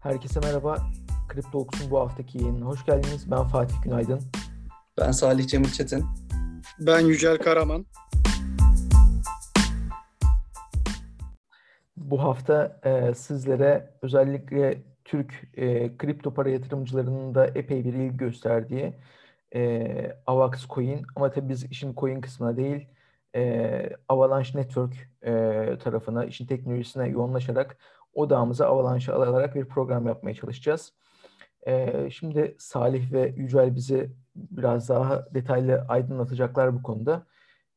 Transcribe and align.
Herkese 0.00 0.40
merhaba. 0.40 0.78
CryptoX'un 1.32 1.90
bu 1.90 2.00
haftaki 2.00 2.38
yayınına 2.38 2.64
hoş 2.64 2.84
geldiniz. 2.84 3.30
Ben 3.30 3.44
Fatih 3.44 3.74
Günaydın. 3.84 4.20
Ben 5.00 5.10
Salih 5.10 5.46
Cemil 5.46 5.68
Çetin. 5.68 6.04
Ben 6.78 7.00
Yücel 7.00 7.38
Karaman. 7.38 7.86
Bu 11.96 12.22
hafta 12.22 12.80
e, 12.84 13.14
sizlere 13.14 13.90
özellikle 14.02 14.82
Türk 15.04 15.34
e, 15.54 15.96
kripto 15.96 16.34
para 16.34 16.48
yatırımcılarının 16.48 17.34
da 17.34 17.46
epey 17.46 17.84
bir 17.84 17.94
ilgi 17.94 18.16
gösterdiği 18.16 18.94
e, 19.54 20.16
Avax 20.26 20.66
Coin 20.68 21.02
ama 21.16 21.30
tabii 21.30 21.48
biz 21.48 21.64
işin 21.64 21.94
coin 21.94 22.20
kısmına 22.20 22.56
değil 22.56 22.88
e, 23.36 23.90
Avalanche 24.08 24.58
Network 24.58 24.94
e, 25.22 25.32
tarafına, 25.84 26.24
işin 26.24 26.46
teknolojisine 26.46 27.08
yoğunlaşarak 27.08 27.76
odağımıza 28.14 28.66
Avalanche'ı 28.66 29.14
alarak 29.14 29.54
bir 29.54 29.64
program 29.64 30.06
yapmaya 30.06 30.34
çalışacağız. 30.34 30.92
E, 31.66 32.10
şimdi 32.10 32.56
Salih 32.58 33.12
ve 33.12 33.34
Yücel 33.36 33.74
bizi 33.74 34.10
biraz 34.36 34.88
daha 34.88 35.34
detaylı 35.34 35.84
aydınlatacaklar 35.88 36.74
bu 36.74 36.82
konuda. 36.82 37.26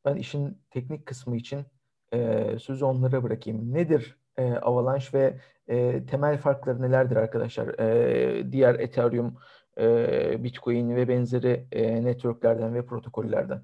Ben 0.04 0.16
işin 0.16 0.58
teknik 0.70 1.06
kısmı 1.06 1.36
için 1.36 1.64
e, 2.12 2.46
sözü 2.58 2.84
onlara 2.84 3.22
bırakayım. 3.22 3.74
Nedir 3.74 4.16
e, 4.36 4.52
Avalanche 4.52 5.18
ve 5.18 5.40
e, 5.68 6.06
temel 6.06 6.38
farkları 6.38 6.82
nelerdir 6.82 7.16
arkadaşlar? 7.16 7.78
E, 7.78 8.52
diğer 8.52 8.74
Ethereum, 8.74 9.36
e, 9.78 10.44
Bitcoin 10.44 10.96
ve 10.96 11.08
benzeri 11.08 11.66
e, 11.72 12.04
networklerden 12.04 12.74
ve 12.74 12.86
protokollerden. 12.86 13.62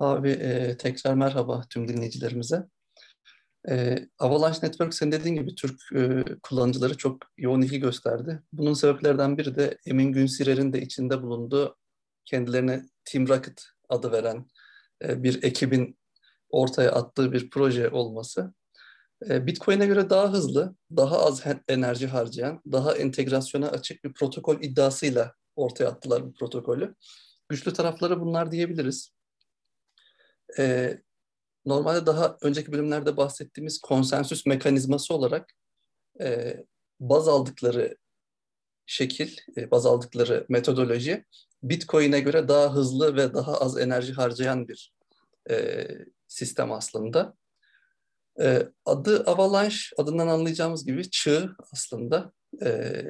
Abi 0.00 0.30
e, 0.30 0.76
tekrar 0.76 1.14
merhaba 1.14 1.62
tüm 1.70 1.88
dinleyicilerimize. 1.88 2.68
E, 3.68 3.98
Avalanche 4.18 4.58
Network 4.62 4.94
senin 4.94 5.12
dediğin 5.12 5.34
gibi 5.34 5.54
Türk 5.54 5.80
e, 5.94 6.24
kullanıcıları 6.42 6.96
çok 6.96 7.22
yoğun 7.38 7.62
ilgi 7.62 7.80
gösterdi. 7.80 8.42
Bunun 8.52 8.74
sebeplerden 8.74 9.38
biri 9.38 9.56
de 9.56 9.78
Emin 9.86 10.12
Günsirer'in 10.12 10.72
de 10.72 10.82
içinde 10.82 11.22
bulunduğu 11.22 11.76
kendilerine 12.24 12.84
Team 13.04 13.28
Rocket 13.28 13.64
adı 13.88 14.12
veren 14.12 14.46
e, 15.04 15.22
bir 15.22 15.42
ekibin 15.42 15.98
ortaya 16.50 16.92
attığı 16.92 17.32
bir 17.32 17.50
proje 17.50 17.88
olması. 17.88 18.54
E, 19.28 19.46
Bitcoin'e 19.46 19.86
göre 19.86 20.10
daha 20.10 20.32
hızlı, 20.32 20.76
daha 20.96 21.18
az 21.26 21.44
enerji 21.68 22.06
harcayan, 22.06 22.62
daha 22.72 22.96
entegrasyona 22.96 23.68
açık 23.68 24.04
bir 24.04 24.12
protokol 24.12 24.62
iddiasıyla 24.62 25.34
ortaya 25.56 25.88
attılar 25.88 26.26
bu 26.26 26.32
protokolü. 26.32 26.94
Güçlü 27.48 27.72
tarafları 27.72 28.20
bunlar 28.20 28.50
diyebiliriz. 28.50 29.10
E, 30.58 30.94
normalde 31.68 32.06
daha 32.06 32.36
önceki 32.42 32.72
bölümlerde 32.72 33.16
bahsettiğimiz 33.16 33.80
konsensüs 33.80 34.46
mekanizması 34.46 35.14
olarak 35.14 35.54
e, 36.20 36.56
baz 37.00 37.28
aldıkları 37.28 37.96
şekil, 38.86 39.36
e, 39.56 39.70
baz 39.70 39.86
aldıkları 39.86 40.46
metodoloji 40.48 41.24
Bitcoin'e 41.62 42.20
göre 42.20 42.48
daha 42.48 42.74
hızlı 42.74 43.16
ve 43.16 43.34
daha 43.34 43.60
az 43.60 43.78
enerji 43.78 44.12
harcayan 44.12 44.68
bir 44.68 44.92
e, 45.50 45.88
sistem 46.28 46.72
aslında. 46.72 47.34
E, 48.40 48.68
adı 48.84 49.24
Avalanche, 49.24 49.78
adından 49.98 50.28
anlayacağımız 50.28 50.86
gibi 50.86 51.10
çığ 51.10 51.50
aslında. 51.72 52.32
E, 52.64 53.02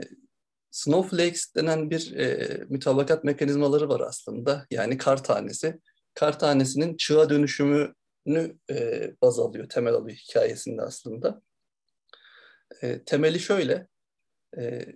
Snowflakes 0.71 1.55
denen 1.55 1.91
bir 1.91 2.17
e, 2.17 2.59
mütabakat 2.69 3.25
mekanizmaları 3.25 3.89
var 3.89 4.01
aslında. 4.01 4.67
Yani 4.71 4.99
kar 4.99 5.25
tanesi. 5.25 5.81
Kar 6.15 6.39
tanesinin 6.39 6.97
çığa 6.97 7.31
dönüşümünü 7.31 7.95
e, 8.71 9.11
baz 9.23 9.39
alıyor, 9.39 9.69
temel 9.69 9.95
alıyor 9.95 10.17
hikayesinde 10.17 10.83
aslında. 10.83 11.43
E, 12.83 13.05
temeli 13.05 13.41
şöyle, 13.41 13.89
e, 14.59 14.87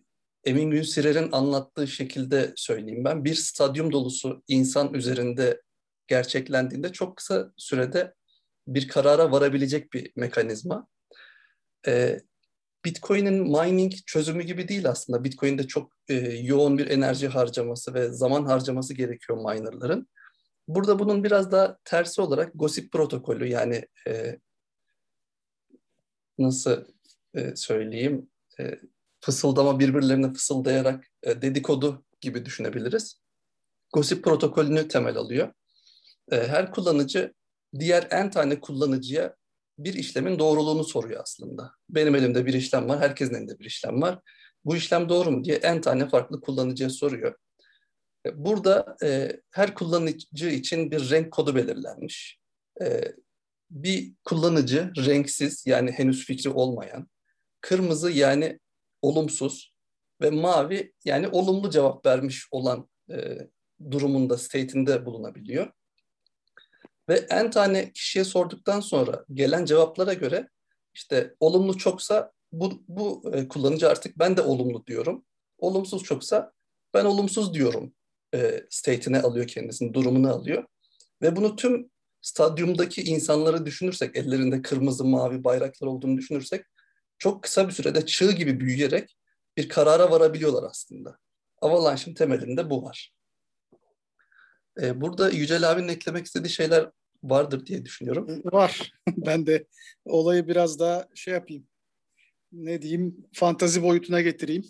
Emin 0.45 0.71
Günsirer'in 0.71 1.33
anlattığı 1.33 1.89
şekilde 1.89 2.53
söyleyeyim 2.57 3.05
ben. 3.05 3.25
Bir 3.25 3.35
stadyum 3.35 3.93
dolusu 3.93 4.43
insan 4.49 4.95
üzerinde 4.95 5.63
gerçeklendiğinde 6.07 6.93
çok 6.93 7.17
kısa 7.17 7.53
sürede 7.57 8.15
bir 8.67 8.89
karara 8.89 9.33
varabilecek 9.33 9.93
bir 9.93 10.13
mekanizma. 10.17 10.87
E, 11.87 12.21
Bitcoin'in 12.85 13.43
mining 13.43 13.93
çözümü 14.07 14.43
gibi 14.43 14.69
değil 14.69 14.89
aslında. 14.89 15.25
Bitcoin'de 15.25 15.67
çok 15.67 15.93
e, 16.09 16.15
yoğun 16.29 16.79
bir 16.79 16.91
enerji 16.91 17.29
harcaması 17.29 17.95
ve 17.95 18.09
zaman 18.13 18.45
harcaması 18.45 18.95
gerekiyor 18.95 19.39
minerların. 19.39 20.09
Burada 20.75 20.99
bunun 20.99 21.25
biraz 21.25 21.53
daha 21.53 21.79
tersi 21.85 22.23
olarak 22.23 22.53
Gossip 22.55 22.93
protokolü 22.93 23.49
yani 23.49 23.87
e, 24.09 24.39
nasıl 26.39 26.85
e, 27.35 27.57
söyleyeyim 27.57 28.31
e, 28.61 28.79
fısıldama 29.21 29.79
birbirlerine 29.79 30.33
fısıldayarak 30.33 31.05
e, 31.23 31.43
dedikodu 31.43 32.05
gibi 32.21 32.45
düşünebiliriz. 32.45 33.21
Gossip 33.93 34.25
protokolünü 34.25 34.89
temel 34.89 35.17
alıyor. 35.17 35.53
E, 36.31 36.37
her 36.37 36.73
kullanıcı 36.73 37.35
diğer 37.79 38.09
en 38.11 38.31
tane 38.31 38.61
kullanıcıya 38.61 39.37
bir 39.79 39.95
işlemin 39.95 40.39
doğruluğunu 40.39 40.85
soruyor 40.85 41.21
aslında. 41.23 41.73
Benim 41.91 42.15
elimde 42.15 42.47
bir 42.47 42.55
işlem 42.55 42.89
var, 42.89 43.01
herkesin 43.01 43.35
elinde 43.35 43.59
bir 43.59 43.65
işlem 43.65 44.03
var. 44.03 44.19
Bu 44.65 44.77
işlem 44.77 45.09
doğru 45.09 45.31
mu 45.31 45.45
diye 45.45 45.57
en 45.57 45.81
tane 45.81 46.09
farklı 46.09 46.41
kullanıcıya 46.41 46.91
soruyor. 46.91 47.35
E, 48.27 48.45
burada 48.45 48.97
e, 49.03 49.41
her 49.51 49.75
kullanıcı 49.75 50.49
için 50.49 50.91
bir 50.91 51.11
renk 51.11 51.33
kodu 51.33 51.55
belirlenmiş. 51.55 52.39
E, 52.81 53.15
bir 53.71 54.13
kullanıcı 54.25 54.93
renksiz 54.97 55.67
yani 55.67 55.93
henüz 55.93 56.25
fikri 56.27 56.51
olmayan, 56.51 57.09
kırmızı 57.61 58.11
yani 58.11 58.61
olumsuz 59.03 59.73
ve 60.21 60.31
mavi 60.31 60.93
yani 61.05 61.29
olumlu 61.29 61.71
cevap 61.71 62.07
vermiş 62.07 62.49
olan 62.51 62.89
e, 63.11 63.39
durumunda, 63.91 64.39
state'inde 64.39 65.07
bulunabiliyor. 65.07 65.73
Ve 67.09 67.27
en 67.31 67.51
tane 67.51 67.93
kişiye 67.93 68.25
sorduktan 68.25 68.81
sonra 68.81 69.25
gelen 69.33 69.65
cevaplara 69.65 70.15
göre 70.15 70.49
işte 70.95 71.35
olumlu 71.41 71.79
çoksa 71.79 72.33
bu, 72.53 72.85
bu 72.89 73.23
e, 73.33 73.49
kullanıcı 73.49 73.89
artık 73.89 74.19
ben 74.19 74.37
de 74.37 74.43
olumlu 74.43 74.87
diyorum. 74.87 75.25
Olumsuz 75.59 76.03
çoksa 76.03 76.53
ben 76.95 77.05
olumsuz 77.05 77.55
diyorum 77.55 77.95
e, 78.35 78.67
state'ine 78.71 79.21
alıyor 79.21 79.47
kendisini, 79.47 79.95
durumunu 79.95 80.33
alıyor. 80.33 80.65
Ve 81.23 81.37
bunu 81.37 81.57
tüm 81.57 81.91
stadyumdaki 82.21 83.03
insanları 83.03 83.67
düşünürsek, 83.67 84.17
ellerinde 84.17 84.63
kırmızı 84.63 85.05
mavi 85.05 85.45
bayraklar 85.45 85.89
olduğunu 85.89 86.19
düşünürsek 86.19 86.65
çok 87.19 87.43
kısa 87.43 87.69
bir 87.69 87.73
sürede 87.73 88.07
çığ 88.07 88.33
gibi 88.33 88.61
büyüyerek 88.61 89.17
bir 89.57 89.69
karara 89.69 90.11
varabiliyorlar 90.11 90.71
aslında. 90.71 91.19
Avalanche'ın 91.61 92.15
temelinde 92.15 92.71
bu 92.71 92.83
var. 92.83 93.13
Ee, 94.81 95.01
burada 95.01 95.31
Yücel 95.31 95.71
abinin 95.71 95.89
eklemek 95.89 96.27
istediği 96.27 96.51
şeyler 96.51 96.91
vardır 97.23 97.67
diye 97.67 97.85
düşünüyorum. 97.85 98.43
Var. 98.45 98.93
ben 99.17 99.47
de 99.47 99.67
olayı 100.05 100.49
biraz 100.49 100.79
daha 100.79 101.09
şey 101.15 101.35
yapayım. 101.35 101.67
Ne 102.53 102.83
diyeyim? 102.83 103.27
Fantazi 103.33 103.83
boyutuna 103.83 104.21
getireyim. 104.21 104.65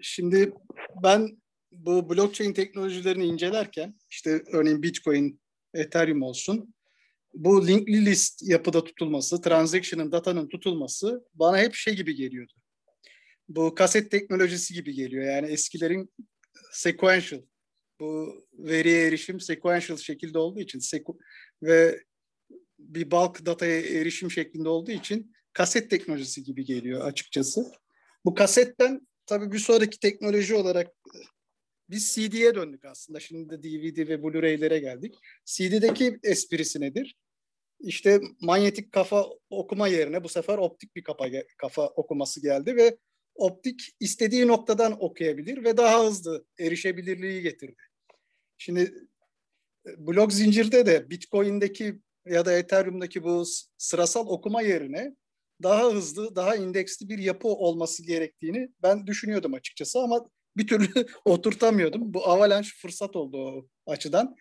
Şimdi 0.00 0.54
ben 1.02 1.41
bu 1.72 2.10
blockchain 2.10 2.52
teknolojilerini 2.52 3.24
incelerken 3.24 3.94
işte 4.10 4.42
örneğin 4.52 4.82
Bitcoin, 4.82 5.40
Ethereum 5.74 6.22
olsun 6.22 6.74
bu 7.34 7.66
linkli 7.66 8.06
list 8.06 8.42
yapıda 8.42 8.84
tutulması, 8.84 9.42
transaction'ın, 9.42 10.12
datanın 10.12 10.48
tutulması 10.48 11.24
bana 11.34 11.58
hep 11.58 11.74
şey 11.74 11.96
gibi 11.96 12.14
geliyordu. 12.14 12.52
Bu 13.48 13.74
kaset 13.74 14.10
teknolojisi 14.10 14.74
gibi 14.74 14.94
geliyor. 14.94 15.24
Yani 15.24 15.46
eskilerin 15.46 16.12
sequential 16.72 17.42
bu 18.00 18.34
veriye 18.52 19.06
erişim 19.06 19.40
sequential 19.40 19.96
şekilde 19.96 20.38
olduğu 20.38 20.60
için 20.60 20.78
seku 20.78 21.18
ve 21.62 22.02
bir 22.78 23.10
bulk 23.10 23.46
dataya 23.46 23.80
erişim 23.80 24.30
şeklinde 24.30 24.68
olduğu 24.68 24.90
için 24.90 25.32
kaset 25.52 25.90
teknolojisi 25.90 26.44
gibi 26.44 26.64
geliyor 26.64 27.04
açıkçası. 27.04 27.72
Bu 28.24 28.34
kasetten 28.34 29.08
tabii 29.26 29.52
bir 29.52 29.58
sonraki 29.58 30.00
teknoloji 30.00 30.54
olarak 30.54 30.88
biz 31.92 32.14
CD'ye 32.14 32.54
döndük 32.54 32.84
aslında. 32.84 33.20
Şimdi 33.20 33.50
de 33.50 33.62
DVD 33.62 34.08
ve 34.08 34.22
Blu-ray'lere 34.22 34.78
geldik. 34.78 35.14
CD'deki 35.44 36.18
esprisi 36.22 36.80
nedir? 36.80 37.16
İşte 37.80 38.20
manyetik 38.40 38.92
kafa 38.92 39.26
okuma 39.50 39.88
yerine 39.88 40.24
bu 40.24 40.28
sefer 40.28 40.58
optik 40.58 40.96
bir 40.96 41.04
kafa, 41.04 41.24
kafa 41.58 41.86
okuması 41.86 42.42
geldi 42.42 42.76
ve 42.76 42.96
optik 43.34 43.80
istediği 44.00 44.46
noktadan 44.46 45.04
okuyabilir 45.04 45.64
ve 45.64 45.76
daha 45.76 46.04
hızlı 46.04 46.46
erişebilirliği 46.58 47.42
getirdi. 47.42 47.82
Şimdi 48.58 48.94
e, 49.86 50.06
blok 50.06 50.32
zincirde 50.32 50.86
de 50.86 51.10
Bitcoin'deki 51.10 51.98
ya 52.26 52.46
da 52.46 52.52
Ethereum'daki 52.52 53.24
bu 53.24 53.44
sırasal 53.78 54.26
okuma 54.26 54.62
yerine 54.62 55.16
daha 55.62 55.92
hızlı, 55.92 56.36
daha 56.36 56.56
indeksli 56.56 57.08
bir 57.08 57.18
yapı 57.18 57.48
olması 57.48 58.06
gerektiğini 58.06 58.68
ben 58.82 59.06
düşünüyordum 59.06 59.54
açıkçası 59.54 60.00
ama 60.00 60.30
bir 60.56 60.66
türlü 60.66 61.06
oturtamıyordum. 61.24 62.14
Bu 62.14 62.26
Avalanche 62.28 62.70
fırsat 62.76 63.16
oldu 63.16 63.38
o 63.38 63.68
açıdan. 63.86 64.36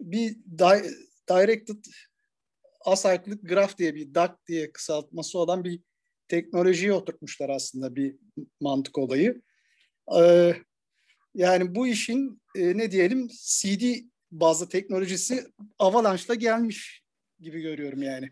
Bir 0.00 0.34
di- 0.34 0.90
Directed 1.30 1.84
Acyclic 2.84 3.40
Graph 3.42 3.78
diye 3.78 3.94
bir 3.94 4.14
DAG 4.14 4.30
diye 4.48 4.72
kısaltması 4.72 5.38
olan 5.38 5.64
bir 5.64 5.80
teknolojiye 6.28 6.92
oturtmuşlar 6.92 7.48
aslında 7.48 7.96
bir 7.96 8.16
mantık 8.60 8.98
olayı. 8.98 9.42
Ee, 10.18 10.54
yani 11.34 11.74
bu 11.74 11.86
işin 11.86 12.42
e, 12.56 12.78
ne 12.78 12.90
diyelim 12.90 13.28
CD 13.28 13.82
bazı 14.30 14.68
teknolojisi 14.68 15.44
Avalanche'la 15.78 16.34
gelmiş 16.34 17.02
gibi 17.40 17.60
görüyorum 17.60 18.02
yani. 18.02 18.30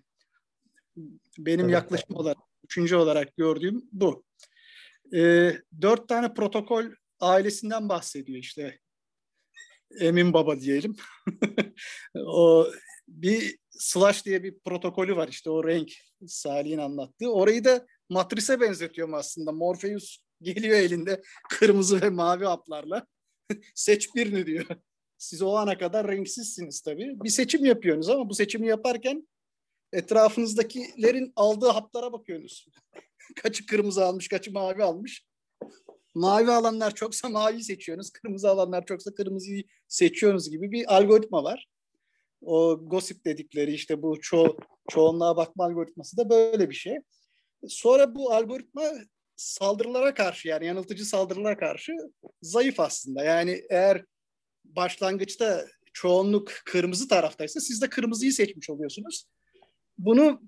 Benim 1.39 1.65
evet. 1.65 1.73
yaklaşım 1.73 2.17
olarak, 2.17 2.39
üçüncü 2.65 2.97
olarak 2.97 3.37
gördüğüm 3.37 3.89
bu. 3.93 4.25
Ee, 5.15 5.53
dört 5.81 6.09
tane 6.09 6.35
protokol 6.35 6.85
ailesinden 7.21 7.89
bahsediyor 7.89 8.39
işte. 8.39 8.79
Emin 10.01 10.33
Baba 10.33 10.61
diyelim. 10.61 10.97
o 12.17 12.67
bir 13.09 13.59
Slash 13.71 14.25
diye 14.25 14.43
bir 14.43 14.59
protokolü 14.59 15.17
var 15.17 15.29
işte 15.29 15.51
o 15.51 15.65
renk 15.65 15.93
Salih'in 16.27 16.79
anlattığı. 16.79 17.33
Orayı 17.33 17.65
da 17.65 17.87
matrise 18.09 18.61
benzetiyorum 18.61 19.15
aslında. 19.15 19.53
Morpheus 19.53 20.19
geliyor 20.43 20.79
elinde 20.79 21.23
kırmızı 21.49 22.03
ve 22.03 22.11
mavi 22.11 22.45
haplarla. 22.45 23.07
Seç 23.75 24.15
birini 24.15 24.47
diyor. 24.47 24.67
Siz 25.19 25.43
o 25.43 25.57
ana 25.57 25.79
kadar 25.79 26.09
renksizsiniz 26.09 26.81
tabii. 26.81 27.21
Bir 27.25 27.29
seçim 27.29 27.65
yapıyorsunuz 27.65 28.09
ama 28.09 28.29
bu 28.29 28.35
seçimi 28.35 28.67
yaparken 28.67 29.29
etrafınızdakilerin 29.93 31.33
aldığı 31.37 31.69
haplara 31.69 32.13
bakıyorsunuz. 32.13 32.67
kaçı 33.43 33.67
kırmızı 33.67 34.05
almış, 34.05 34.29
kaçı 34.29 34.53
mavi 34.53 34.83
almış. 34.83 35.25
Mavi 36.17 36.51
alanlar 36.51 36.95
çoksa 36.95 37.29
mavi 37.29 37.65
seçiyorsunuz, 37.65 38.11
kırmızı 38.11 38.51
alanlar 38.51 38.87
çoksa 38.87 39.15
kırmızıyı 39.15 39.65
seçiyorsunuz 39.89 40.51
gibi 40.51 40.73
bir 40.73 40.97
algoritma 40.97 41.45
var. 41.45 41.69
O 42.43 42.81
gossip 42.83 43.25
dedikleri 43.25 43.73
işte 43.75 44.03
bu 44.03 44.21
ço 44.21 44.57
çoğunluğa 44.91 45.37
bakma 45.37 45.65
algoritması 45.65 46.17
da 46.17 46.31
böyle 46.31 46.71
bir 46.71 46.75
şey. 46.75 46.97
Sonra 47.69 48.15
bu 48.15 48.33
algoritma 48.33 48.83
saldırılara 49.37 50.15
karşı 50.15 50.49
yani 50.49 50.67
yanıltıcı 50.67 51.05
saldırılara 51.05 51.57
karşı 51.57 51.93
zayıf 52.43 52.81
aslında. 52.81 53.25
Yani 53.25 53.63
eğer 53.71 54.05
başlangıçta 54.65 55.67
çoğunluk 55.93 56.53
kırmızı 56.65 57.09
taraftaysa 57.09 57.61
siz 57.61 57.83
de 57.83 57.89
kırmızıyı 57.89 58.33
seçmiş 58.33 58.71
oluyorsunuz. 58.71 59.25
Bunu 59.99 60.43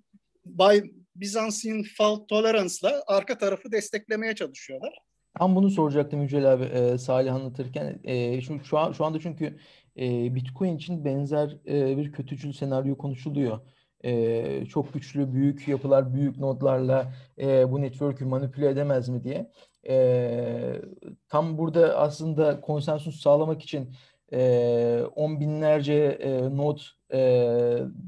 by 0.45 0.79
Byzantine 1.17 1.83
Fault 1.97 2.29
Tolerance'la 2.29 3.05
arka 3.07 3.39
tarafı 3.39 3.73
desteklemeye 3.73 4.35
çalışıyorlar. 4.35 5.08
Tam 5.39 5.57
bunu 5.57 5.71
soracaktım 5.71 6.23
Yücel 6.23 6.53
abi 6.53 6.65
e, 6.65 6.99
Salih 6.99 7.35
anlatırken. 7.35 8.01
E, 8.05 8.41
şu, 8.41 8.65
şu, 8.65 8.79
an, 8.79 8.93
şu 8.93 9.05
anda 9.05 9.21
çünkü 9.21 9.59
e, 9.99 10.35
Bitcoin 10.35 10.77
için 10.77 11.05
benzer 11.05 11.57
e, 11.69 11.97
bir 11.97 12.13
kötücül 12.13 12.53
senaryo 12.53 12.99
konuşuluyor. 12.99 13.61
E, 14.05 14.67
çok 14.67 14.95
güçlü, 14.95 15.33
büyük 15.33 15.69
yapılar, 15.69 16.15
büyük 16.15 16.39
nodlarla 16.39 17.13
e, 17.39 17.73
bu 17.73 17.83
network'ü 17.83 18.25
manipüle 18.25 18.69
edemez 18.69 19.09
mi 19.09 19.25
diye. 19.25 19.53
E, 19.89 20.83
tam 21.29 21.59
burada 21.59 21.99
aslında 21.99 22.61
konsensus 22.61 23.21
sağlamak 23.21 23.63
için 23.63 23.95
e, 24.33 25.03
on 25.17 25.41
binlerce 25.41 25.95
e, 25.95 26.57
node 26.57 26.83
e, 27.13 27.21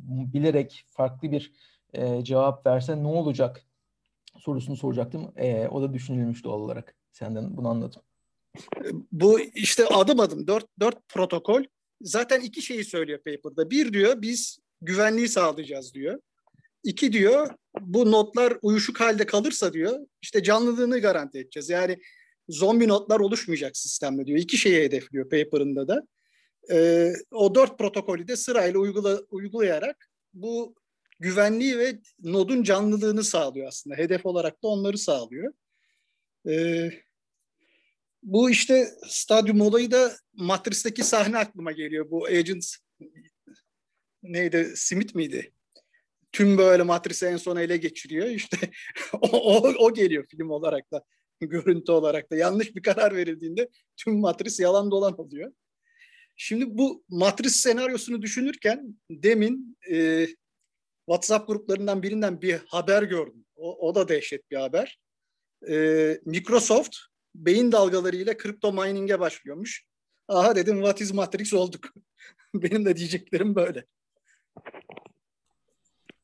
bilerek 0.06 0.84
farklı 0.90 1.32
bir 1.32 1.52
e, 1.92 2.24
cevap 2.24 2.66
verse 2.66 3.02
ne 3.02 3.06
olacak 3.08 3.66
sorusunu 4.38 4.76
soracaktım. 4.76 5.32
E, 5.36 5.68
o 5.68 5.82
da 5.82 5.94
düşünülmüş 5.94 6.44
doğal 6.44 6.60
olarak. 6.60 6.99
Senden 7.12 7.56
bunu 7.56 7.68
anladım. 7.68 8.02
Bu 9.12 9.40
işte 9.40 9.86
adım 9.86 10.20
adım 10.20 10.46
dört, 10.46 10.66
dört 10.80 11.08
protokol 11.08 11.64
zaten 12.02 12.40
iki 12.40 12.62
şeyi 12.62 12.84
söylüyor 12.84 13.18
paper'da. 13.18 13.70
Bir 13.70 13.92
diyor 13.92 14.22
biz 14.22 14.58
güvenliği 14.80 15.28
sağlayacağız 15.28 15.94
diyor. 15.94 16.20
İki 16.84 17.12
diyor 17.12 17.50
bu 17.80 18.10
notlar 18.10 18.56
uyuşuk 18.62 19.00
halde 19.00 19.26
kalırsa 19.26 19.72
diyor 19.72 20.06
işte 20.22 20.42
canlılığını 20.42 20.98
garanti 20.98 21.38
edeceğiz. 21.38 21.70
Yani 21.70 21.98
zombi 22.48 22.88
notlar 22.88 23.20
oluşmayacak 23.20 23.76
sistemde 23.76 24.26
diyor. 24.26 24.38
İki 24.38 24.56
şeyi 24.56 24.84
hedefliyor 24.84 25.28
paper'ında 25.28 25.88
da. 25.88 26.06
Ee, 26.72 27.12
o 27.32 27.54
dört 27.54 27.78
protokolü 27.78 28.28
de 28.28 28.36
sırayla 28.36 28.80
uygula, 28.80 29.20
uygulayarak 29.30 30.10
bu 30.34 30.74
güvenliği 31.20 31.78
ve 31.78 31.98
nodun 32.22 32.62
canlılığını 32.62 33.24
sağlıyor 33.24 33.68
aslında. 33.68 33.96
Hedef 33.96 34.26
olarak 34.26 34.62
da 34.62 34.68
onları 34.68 34.98
sağlıyor. 34.98 35.52
Ee, 36.48 36.90
bu 38.22 38.50
işte 38.50 38.88
stadyum 39.08 39.60
olayı 39.60 39.90
da 39.90 40.12
Matrix'teki 40.32 41.04
sahne 41.04 41.38
aklıma 41.38 41.72
geliyor. 41.72 42.10
Bu 42.10 42.26
Agent 42.26 42.64
neydi? 44.22 44.72
Smith 44.76 45.14
miydi? 45.14 45.52
Tüm 46.32 46.58
böyle 46.58 46.82
Matrix'i 46.82 47.26
en 47.26 47.36
son 47.36 47.56
ele 47.56 47.76
geçiriyor. 47.76 48.26
İşte 48.26 48.70
o, 49.12 49.28
o, 49.28 49.74
o 49.78 49.94
geliyor 49.94 50.26
film 50.26 50.50
olarak 50.50 50.92
da, 50.92 51.04
görüntü 51.40 51.92
olarak 51.92 52.30
da. 52.30 52.36
Yanlış 52.36 52.76
bir 52.76 52.82
karar 52.82 53.16
verildiğinde 53.16 53.68
tüm 53.96 54.20
Matrix 54.20 54.60
yalan 54.60 54.90
dolan 54.90 55.20
oluyor. 55.20 55.52
Şimdi 56.36 56.78
bu 56.78 57.04
Matrix 57.08 57.56
senaryosunu 57.56 58.22
düşünürken 58.22 58.94
demin 59.10 59.78
e, 59.90 60.26
WhatsApp 61.06 61.48
gruplarından 61.48 62.02
birinden 62.02 62.42
bir 62.42 62.60
haber 62.66 63.02
gördüm. 63.02 63.44
O, 63.56 63.88
o 63.88 63.94
da 63.94 64.08
dehşet 64.08 64.50
bir 64.50 64.56
haber. 64.56 64.98
E, 65.68 66.20
Microsoft 66.24 66.96
beyin 67.34 67.72
dalgalarıyla 67.72 68.36
kripto 68.36 68.72
mining'e 68.72 69.20
başlıyormuş. 69.20 69.84
Aha 70.28 70.56
dedim 70.56 70.76
what 70.76 71.00
is 71.00 71.14
Matrix 71.14 71.54
olduk. 71.54 71.84
Benim 72.54 72.84
de 72.84 72.96
diyeceklerim 72.96 73.54
böyle. 73.54 73.84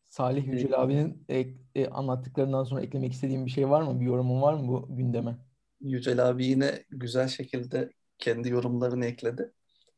Salih 0.09 0.47
Yücel 0.47 0.83
abinin 0.83 1.25
e, 1.29 1.47
e, 1.75 1.87
anlattıklarından 1.87 2.65
sonra 2.65 2.83
eklemek 2.83 3.13
istediğim 3.13 3.47
bir 3.47 3.51
şey 3.51 3.71
var 3.71 3.83
mı? 3.83 4.01
Bir 4.01 4.05
yorumun 4.05 4.43
var 4.43 4.55
mı 4.55 4.69
bu 4.69 4.97
gündeme? 4.97 5.39
Yücel 5.81 6.29
abi 6.29 6.47
yine 6.47 6.85
güzel 6.91 7.29
şekilde 7.29 7.93
kendi 8.19 8.49
yorumlarını 8.49 9.07
ekledi. 9.07 9.53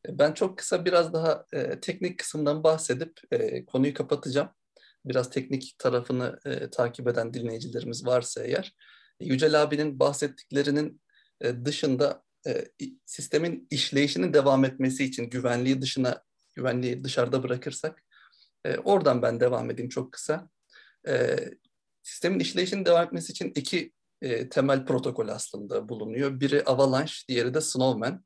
E, 0.07 0.19
ben 0.19 0.33
çok 0.33 0.57
kısa 0.57 0.85
biraz 0.85 1.13
daha 1.13 1.45
e, 1.53 1.79
teknik 1.79 2.19
kısımdan 2.19 2.63
bahsedip 2.63 3.19
e, 3.31 3.65
konuyu 3.65 3.93
kapatacağım. 3.93 4.49
Biraz 5.05 5.29
teknik 5.29 5.75
tarafını 5.79 6.39
e, 6.45 6.69
takip 6.69 7.07
eden 7.07 7.33
dinleyicilerimiz 7.33 8.05
varsa 8.05 8.43
eğer. 8.43 8.75
Yücel 9.19 9.61
abinin 9.61 9.99
bahsettiklerinin 9.99 11.01
e, 11.41 11.65
dışında 11.65 12.23
e, 12.47 12.65
sistemin 13.05 13.67
işleyişinin 13.71 14.33
devam 14.33 14.65
etmesi 14.65 15.05
için 15.05 15.29
güvenliği 15.29 15.81
dışına 15.81 16.23
güvenliği 16.53 17.03
dışarıda 17.03 17.43
bırakırsak 17.43 18.03
e, 18.65 18.77
oradan 18.77 19.21
ben 19.21 19.39
devam 19.39 19.71
edeyim 19.71 19.89
çok 19.89 20.11
kısa. 20.11 20.49
Sistemin 22.03 22.39
işleyişinin 22.39 22.85
devam 22.85 23.05
etmesi 23.05 23.31
için 23.31 23.51
iki 23.55 23.93
temel 24.51 24.85
protokol 24.85 25.27
aslında 25.27 25.89
bulunuyor. 25.89 26.39
Biri 26.39 26.63
Avalanche, 26.63 27.13
diğeri 27.27 27.53
de 27.53 27.61
Snowman. 27.61 28.25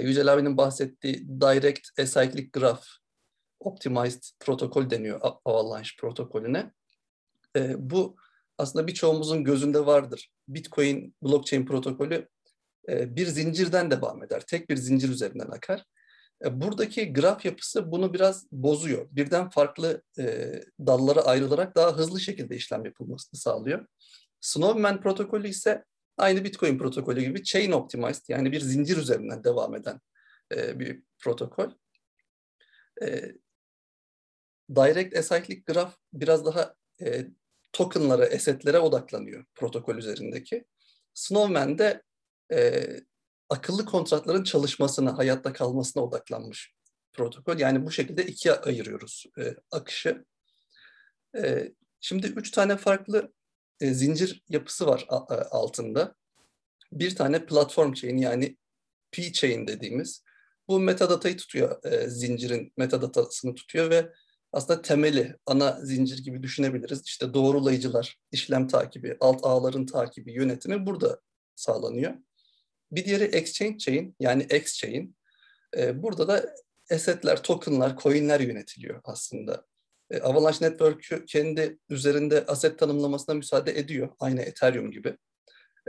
Yücel 0.00 0.32
abinin 0.32 0.56
bahsettiği 0.56 1.28
Direct 1.40 2.00
Acyclic 2.00 2.48
Graph 2.52 2.86
Optimized 3.60 4.22
protokol 4.40 4.90
deniyor 4.90 5.20
Avalanche 5.44 5.90
protokolüne. 6.00 6.72
Bu 7.76 8.16
aslında 8.58 8.86
birçoğumuzun 8.86 9.44
gözünde 9.44 9.86
vardır. 9.86 10.30
Bitcoin 10.48 11.14
blockchain 11.22 11.66
protokolü 11.66 12.28
e, 12.88 13.16
bir 13.16 13.26
zincirden 13.26 13.90
devam 13.90 14.22
eder. 14.22 14.40
Tek 14.46 14.70
bir 14.70 14.76
zincir 14.76 15.08
üzerinden 15.08 15.48
akar. 15.50 15.84
E, 16.44 16.60
buradaki 16.60 17.12
graf 17.12 17.44
yapısı 17.44 17.92
bunu 17.92 18.14
biraz 18.14 18.46
bozuyor. 18.52 19.08
Birden 19.10 19.50
farklı 19.50 20.02
e, 20.18 20.54
dallara 20.80 21.20
ayrılarak 21.20 21.76
daha 21.76 21.96
hızlı 21.96 22.20
şekilde 22.20 22.56
işlem 22.56 22.84
yapılmasını 22.84 23.40
sağlıyor. 23.40 23.86
Snowman 24.40 25.00
protokolü 25.00 25.48
ise 25.48 25.84
aynı 26.16 26.44
Bitcoin 26.44 26.78
protokolü 26.78 27.20
gibi 27.20 27.44
chain 27.44 27.72
optimized 27.72 28.24
yani 28.28 28.52
bir 28.52 28.60
zincir 28.60 28.96
üzerinden 28.96 29.44
devam 29.44 29.74
eden 29.74 30.00
bir 30.52 31.02
protokol. 31.18 31.70
Direct 34.76 35.16
Acyclic 35.16 35.62
Graph 35.66 35.92
biraz 36.12 36.44
daha 36.44 36.74
tokenlara, 37.72 38.24
assetlere 38.24 38.78
odaklanıyor 38.78 39.44
protokol 39.54 39.96
üzerindeki. 39.96 40.64
Snowman 41.14 41.78
de 41.78 42.02
e, 42.52 42.86
akıllı 43.48 43.84
kontratların 43.84 44.44
çalışmasına, 44.44 45.18
hayatta 45.18 45.52
kalmasına 45.52 46.02
odaklanmış 46.02 46.74
protokol. 47.12 47.58
Yani 47.58 47.86
bu 47.86 47.90
şekilde 47.90 48.26
ikiye 48.26 48.54
ayırıyoruz 48.54 49.24
e, 49.38 49.56
akışı. 49.70 50.24
E, 51.36 51.72
şimdi 52.00 52.26
üç 52.26 52.50
tane 52.50 52.76
farklı 52.76 53.32
e, 53.80 53.94
zincir 53.94 54.44
yapısı 54.48 54.86
var 54.86 55.06
a, 55.08 55.16
a, 55.16 55.48
altında. 55.50 56.14
Bir 56.92 57.16
tane 57.16 57.46
platform 57.46 57.92
chain 57.92 58.16
yani 58.16 58.56
P-chain 59.12 59.66
dediğimiz. 59.66 60.22
Bu 60.68 60.80
metadatayı 60.80 61.36
tutuyor, 61.36 61.84
e, 61.84 62.08
zincirin 62.08 62.72
metadatasını 62.76 63.54
tutuyor 63.54 63.90
ve 63.90 64.12
aslında 64.56 64.82
temeli, 64.82 65.36
ana 65.46 65.80
zincir 65.82 66.24
gibi 66.24 66.42
düşünebiliriz. 66.42 67.02
İşte 67.04 67.34
doğrulayıcılar, 67.34 68.18
işlem 68.32 68.68
takibi, 68.68 69.16
alt 69.20 69.40
ağların 69.42 69.86
takibi, 69.86 70.32
yönetimi 70.32 70.86
burada 70.86 71.20
sağlanıyor. 71.56 72.14
Bir 72.92 73.04
diğeri 73.04 73.24
exchange 73.24 73.78
chain 73.78 74.16
yani 74.20 74.42
X 74.42 74.78
chain. 74.78 75.16
Ee, 75.76 76.02
burada 76.02 76.28
da 76.28 76.54
esetler, 76.90 77.42
tokenlar, 77.42 77.98
coinler 77.98 78.40
yönetiliyor 78.40 79.00
aslında. 79.04 79.66
E, 80.10 80.20
Avalanche 80.20 80.70
Network'ü 80.70 81.26
kendi 81.26 81.78
üzerinde 81.88 82.44
aset 82.46 82.78
tanımlamasına 82.78 83.34
müsaade 83.34 83.78
ediyor. 83.78 84.08
Aynı 84.20 84.42
Ethereum 84.42 84.90
gibi. 84.90 85.16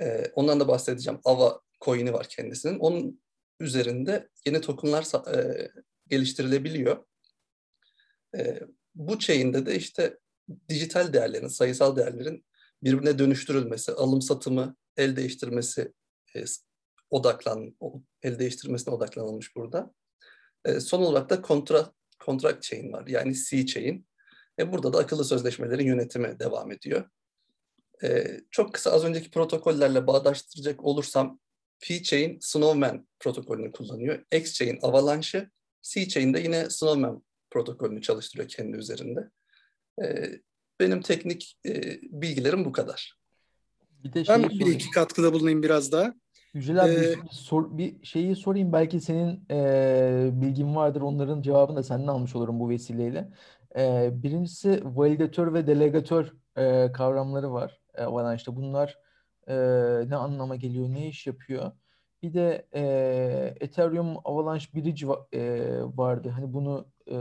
E, 0.02 0.32
ondan 0.36 0.60
da 0.60 0.68
bahsedeceğim. 0.68 1.20
Ava 1.24 1.62
coin'i 1.82 2.14
var 2.14 2.28
kendisinin. 2.30 2.80
Onun 2.80 3.22
üzerinde 3.60 4.30
yeni 4.46 4.62
tokenlar 4.62 5.36
e, 5.36 5.72
geliştirilebiliyor. 6.08 7.08
E, 8.38 8.60
bu 8.96 9.20
chain'de 9.20 9.66
de 9.66 9.76
işte 9.76 10.18
dijital 10.70 11.14
değerlerin, 11.14 11.48
sayısal 11.48 11.96
değerlerin 11.96 12.46
birbirine 12.84 13.20
dönüştürülmesi, 13.20 13.92
alım 13.92 14.22
satımı, 14.22 14.76
el 14.98 15.16
değiştirmesi 15.16 15.94
e, 16.36 16.44
odaklan, 17.10 17.78
el 18.24 18.40
değiştirmesine 18.40 18.94
odaklanılmış 18.94 19.56
burada. 19.56 19.94
E, 20.66 20.80
son 20.80 21.02
olarak 21.02 21.30
da 21.30 21.42
kontra, 21.42 21.94
contract 22.26 22.64
chain 22.64 22.94
var. 22.94 23.08
Yani 23.08 23.36
C-chain. 23.36 24.08
E, 24.60 24.72
burada 24.72 24.94
da 24.94 24.98
akıllı 24.98 25.26
sözleşmelerin 25.26 25.86
yönetimi 25.86 26.40
devam 26.40 26.72
ediyor. 26.72 27.10
E, 28.04 28.40
çok 28.52 28.74
kısa 28.74 28.92
az 28.92 29.04
önceki 29.04 29.32
protokollerle 29.32 30.08
bağdaştıracak 30.08 30.84
olursam 30.84 31.40
P-chain 31.80 32.38
Snowman 32.42 33.08
protokolünü 33.20 33.72
kullanıyor. 33.72 34.26
X-chain 34.32 34.80
Avalanche'ı, 34.82 35.50
C-chain 35.82 36.34
de 36.34 36.40
yine 36.40 36.70
Snowman 36.70 37.24
protokolünü 37.52 38.02
çalıştırıyor 38.02 38.50
kendi 38.50 38.78
üzerinde. 38.78 39.30
E, 40.04 40.06
benim 40.80 41.02
teknik 41.02 41.58
e, 41.66 42.00
bilgilerim 42.02 42.66
bu 42.66 42.72
kadar. 42.72 43.18
Bir 44.04 44.14
de 44.14 44.24
ben 44.30 44.50
bir 44.50 44.66
iki 44.66 44.92
katkıda 44.92 45.34
bulunayım 45.34 45.64
biraz 45.64 45.92
daha. 45.92 46.14
Yücel 46.54 46.84
abi 46.84 46.92
ee, 46.92 47.02
bir, 47.02 47.30
sor, 47.32 47.78
bir 47.78 48.06
şeyi 48.06 48.36
sorayım. 48.36 48.74
Belki 48.74 49.02
senin 49.02 49.46
e, 49.52 50.30
bilgin 50.34 50.76
vardır. 50.76 51.02
Onların 51.02 51.42
cevabını 51.42 51.78
da 51.78 51.84
senden 51.84 52.08
almış 52.08 52.36
olurum 52.36 52.60
bu 52.60 52.70
vesileyle. 52.70 53.30
E, 53.78 54.10
birincisi 54.14 54.82
validatör 54.84 55.54
ve 55.54 55.68
delegatör 55.68 56.34
e, 56.58 56.92
kavramları 56.92 57.52
var 57.52 57.82
e, 57.96 58.02
Avalanche'da. 58.02 58.56
Bunlar 58.56 59.00
e, 59.48 59.56
ne 60.10 60.16
anlama 60.16 60.56
geliyor, 60.56 60.90
ne 60.90 61.08
iş 61.08 61.28
yapıyor? 61.28 61.72
Bir 62.24 62.34
de 62.34 62.68
e, 62.74 62.84
Ethereum 63.60 64.18
Avalanche 64.26 64.66
Bridge 64.76 65.08
e, 65.34 65.82
vardı. 65.98 66.30
Hani 66.30 66.54
bunu 66.54 66.88
e, 67.12 67.18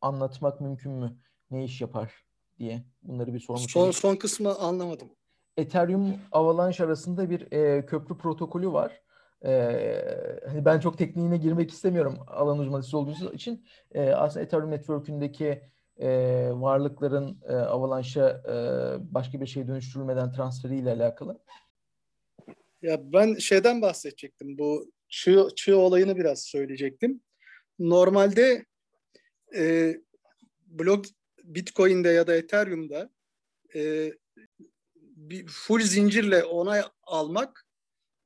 anlatmak 0.00 0.60
mümkün 0.60 0.92
mü? 0.92 1.16
Ne 1.50 1.64
iş 1.64 1.80
yapar 1.80 2.24
diye. 2.58 2.84
Bunları 3.02 3.34
bir 3.34 3.40
sormuş. 3.40 3.72
Son, 3.72 3.90
son 3.90 4.16
kısmı 4.16 4.58
anlamadım. 4.58 5.08
Ethereum 5.56 6.14
Avalanche 6.32 6.84
arasında 6.84 7.30
bir 7.30 7.52
e, 7.52 7.86
köprü 7.86 8.18
protokolü 8.18 8.72
var. 8.72 9.02
E, 9.44 9.52
hani 10.48 10.64
ben 10.64 10.80
çok 10.80 10.98
tekniğine 10.98 11.36
girmek 11.36 11.70
istemiyorum 11.70 12.18
alan 12.26 12.58
uzmanı 12.58 12.84
olduğu 12.92 13.32
için. 13.32 13.66
E, 13.92 14.10
aslında 14.10 14.44
Ethereum 14.44 14.70
Network'ündeki 14.70 15.62
e, 16.00 16.08
varlıkların 16.52 17.40
e, 17.48 17.54
Avalanche'a 17.54 18.28
e, 18.28 18.54
başka 19.14 19.40
bir 19.40 19.46
şeye 19.46 19.68
dönüştürülmeden 19.68 20.32
transferiyle 20.32 20.92
alakalı. 20.92 21.38
Ya 22.82 23.12
ben 23.12 23.34
şeyden 23.34 23.82
bahsedecektim. 23.82 24.58
Bu 24.58 24.92
çığ, 25.08 25.48
çığ 25.56 25.76
olayını 25.76 26.16
biraz 26.16 26.44
söyleyecektim. 26.44 27.20
Normalde 27.78 28.64
e, 29.54 29.96
blok 30.66 31.04
Bitcoin'de 31.44 32.08
ya 32.08 32.26
da 32.26 32.36
Ethereum'da 32.36 33.10
e, 33.74 34.12
bir 34.96 35.46
full 35.46 35.80
zincirle 35.80 36.44
onay 36.44 36.82
almak 37.02 37.66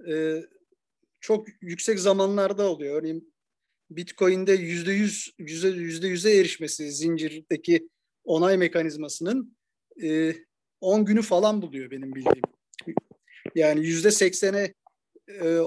e, 0.08 0.42
çok 1.20 1.46
yüksek 1.60 2.00
zamanlarda 2.00 2.70
oluyor. 2.70 3.02
Örneğin 3.02 3.34
Bitcoin'de 3.90 4.52
yüzde 4.52 4.92
yüz 4.92 5.34
yüzde 5.38 6.08
yüze 6.08 6.36
erişmesi 6.36 6.92
zincirdeki 6.92 7.88
onay 8.24 8.56
mekanizmasının 8.56 9.56
e, 10.02 10.34
10 10.80 11.04
günü 11.04 11.22
falan 11.22 11.62
buluyor 11.62 11.90
benim 11.90 12.14
bildiğim. 12.14 12.53
Yani 13.54 13.86
yüzde 13.86 14.10
seksene 14.10 14.74
e, 15.42 15.58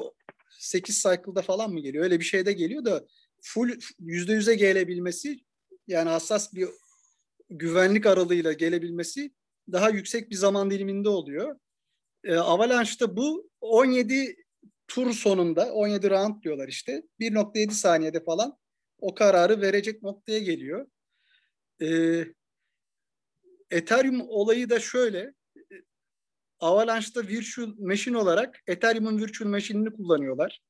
8 0.59 1.01
cycle'da 1.01 1.41
falan 1.41 1.73
mı 1.73 1.79
geliyor? 1.79 2.03
Öyle 2.03 2.19
bir 2.19 2.25
şeyde 2.25 2.53
geliyor 2.53 2.85
da 2.85 3.07
full 3.41 3.79
yüzde 3.99 4.33
yüze 4.33 4.55
gelebilmesi 4.55 5.39
yani 5.87 6.09
hassas 6.09 6.53
bir 6.53 6.69
güvenlik 7.49 8.05
aralığıyla 8.05 8.53
gelebilmesi 8.53 9.31
daha 9.71 9.89
yüksek 9.89 10.29
bir 10.29 10.35
zaman 10.35 10.71
diliminde 10.71 11.09
oluyor. 11.09 11.59
E, 12.23 12.35
Avalanche'da 12.35 13.17
bu 13.17 13.49
17 13.61 14.35
tur 14.87 15.13
sonunda 15.13 15.73
17 15.73 16.09
round 16.09 16.43
diyorlar 16.43 16.67
işte 16.67 17.03
1.7 17.19 17.71
saniyede 17.71 18.23
falan 18.23 18.57
o 18.99 19.15
kararı 19.15 19.61
verecek 19.61 20.03
noktaya 20.03 20.39
geliyor. 20.39 20.87
E, 21.81 21.87
Ethereum 23.71 24.21
olayı 24.29 24.69
da 24.69 24.79
şöyle 24.79 25.33
Avalanche'da 26.59 27.27
virtual 27.27 27.67
machine 27.79 28.17
olarak 28.17 28.63
Ethereum'un 28.67 29.21
virtual 29.21 29.49
machine'ini 29.49 29.93
kullanıyorlar 29.93 30.61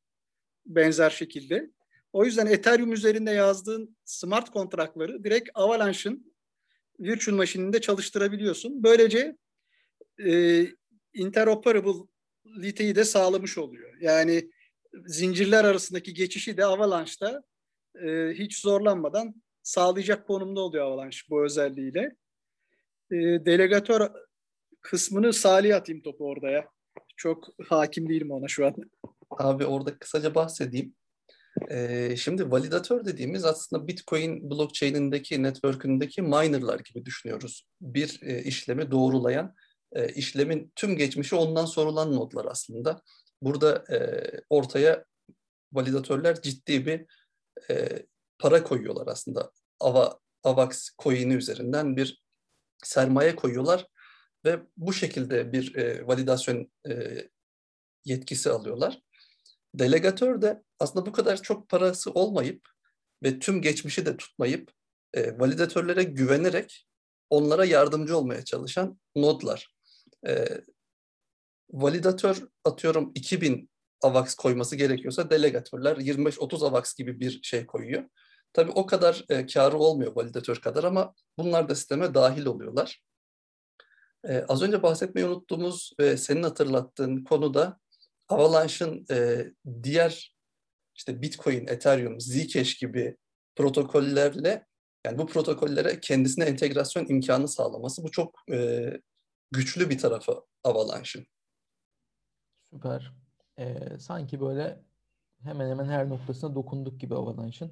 benzer 0.66 1.10
şekilde. 1.10 1.72
O 2.14 2.26
yüzden 2.26 2.48
Ethereum 2.48 2.94
üzerinde 2.94 3.32
yazdığın 3.32 3.98
smart 4.06 4.50
kontratları 4.50 5.24
direkt 5.24 5.50
Avalanche'ın 5.54 6.34
virtual 7.00 7.36
machine'inde 7.36 7.82
çalıştırabiliyorsun. 7.82 8.84
Böylece 8.84 9.38
e, 10.26 10.64
interoperability'yi 11.14 12.96
de 12.96 13.04
sağlamış 13.04 13.58
oluyor. 13.58 13.98
Yani 14.02 14.52
zincirler 15.06 15.66
arasındaki 15.66 16.14
geçişi 16.14 16.58
de 16.58 16.66
Avalanche'da 16.66 17.44
e, 18.06 18.34
hiç 18.34 18.60
zorlanmadan 18.60 19.44
sağlayacak 19.64 20.28
konumda 20.28 20.62
oluyor 20.62 20.86
Avalanche 20.86 21.18
bu 21.30 21.46
özelliğiyle. 21.46 22.16
E, 23.12 23.16
delegatör 23.46 24.12
kısmını 24.88 25.34
Salih 25.34 25.76
atayım 25.76 26.02
topu 26.02 26.26
orada 26.26 26.50
ya. 26.50 26.68
Çok 27.18 27.48
hakim 27.70 28.10
değilim 28.10 28.32
ona 28.32 28.48
şu 28.48 28.66
an. 28.66 28.76
Abi 29.32 29.66
orada 29.66 29.98
kısaca 30.00 30.36
bahsedeyim. 30.36 30.96
Ee, 31.70 32.16
şimdi 32.18 32.52
validatör 32.52 33.06
dediğimiz 33.06 33.46
aslında 33.46 33.88
Bitcoin 33.88 34.50
blockchain'indeki, 34.50 35.44
network'ündeki 35.44 36.22
minerlar 36.22 36.80
gibi 36.80 37.06
düşünüyoruz. 37.06 37.68
Bir 37.82 38.20
e, 38.24 38.44
işlemi 38.44 38.92
doğrulayan, 38.92 39.56
e, 39.92 40.10
işlemin 40.10 40.72
tüm 40.76 40.98
geçmişi 40.98 41.36
ondan 41.36 41.66
sorulan 41.66 42.16
nodlar 42.16 42.46
aslında. 42.46 43.02
Burada 43.42 43.84
e, 43.94 43.98
ortaya 44.50 45.06
validatörler 45.74 46.42
ciddi 46.42 46.86
bir 46.86 47.06
e, 47.70 47.90
para 48.40 48.64
koyuyorlar 48.64 49.08
aslında. 49.08 49.52
Ava, 49.80 50.20
AVAX 50.44 50.90
coin'i 51.00 51.34
üzerinden 51.34 51.98
bir 51.98 52.24
sermaye 52.84 53.36
koyuyorlar 53.36 53.88
ve 54.48 54.60
bu 54.78 54.94
şekilde 54.94 55.52
bir 55.52 55.76
e, 55.76 56.08
validasyon 56.08 56.72
e, 56.90 56.94
yetkisi 58.06 58.50
alıyorlar. 58.50 59.02
Delegatör 59.76 60.42
de 60.42 60.64
aslında 60.80 61.06
bu 61.06 61.12
kadar 61.12 61.42
çok 61.42 61.70
parası 61.70 62.12
olmayıp 62.12 62.70
ve 63.24 63.40
tüm 63.40 63.62
geçmişi 63.62 64.06
de 64.06 64.18
tutmayıp 64.18 64.72
e, 65.14 65.40
validatörlere 65.40 66.04
güvenerek 66.04 66.88
onlara 67.30 67.66
yardımcı 67.66 68.18
olmaya 68.18 68.46
çalışan 68.46 69.00
nodlar. 69.16 69.74
E, 70.28 70.48
validatör 71.70 72.48
atıyorum 72.64 73.12
2000 73.16 73.70
AVAX 74.02 74.36
koyması 74.36 74.76
gerekiyorsa 74.76 75.30
delegatörler 75.30 75.98
25-30 75.98 76.66
AVAX 76.66 76.96
gibi 76.96 77.20
bir 77.20 77.40
şey 77.44 77.66
koyuyor. 77.66 78.04
Tabii 78.54 78.72
o 78.72 78.86
kadar 78.86 79.26
e, 79.30 79.46
karı 79.46 79.78
olmuyor 79.78 80.16
validatör 80.16 80.56
kadar 80.56 80.84
ama 80.84 81.14
bunlar 81.38 81.70
da 81.70 81.76
sisteme 81.76 82.14
dahil 82.14 82.46
oluyorlar. 82.46 83.07
E, 84.28 84.46
az 84.48 84.62
önce 84.62 84.84
bahsetmeyi 84.84 85.28
unuttuğumuz 85.28 85.94
ve 86.00 86.18
senin 86.18 86.44
hatırlattığın 86.44 87.24
konu 87.24 87.54
da 87.54 87.80
Avalanche'ın 88.30 89.06
e, 89.12 89.46
diğer 89.84 90.36
işte 90.96 91.22
Bitcoin, 91.22 91.68
Ethereum, 91.68 92.22
Zcash 92.22 92.78
gibi 92.78 93.18
protokollerle 93.56 94.66
yani 95.06 95.18
bu 95.18 95.28
protokollere 95.28 96.00
kendisine 96.00 96.46
entegrasyon 96.46 97.06
imkanı 97.08 97.48
sağlaması 97.48 98.04
bu 98.04 98.12
çok 98.12 98.40
e, 98.52 98.90
güçlü 99.52 99.90
bir 99.90 99.98
tarafı 99.98 100.42
Avalanche'ın. 100.64 101.26
Süper. 102.74 103.14
Ee, 103.60 104.00
sanki 104.00 104.42
böyle 104.42 104.82
hemen 105.44 105.70
hemen 105.70 105.86
her 105.86 106.10
noktasına 106.10 106.56
dokunduk 106.56 107.00
gibi 107.00 107.16
Avalanche'ın. 107.16 107.72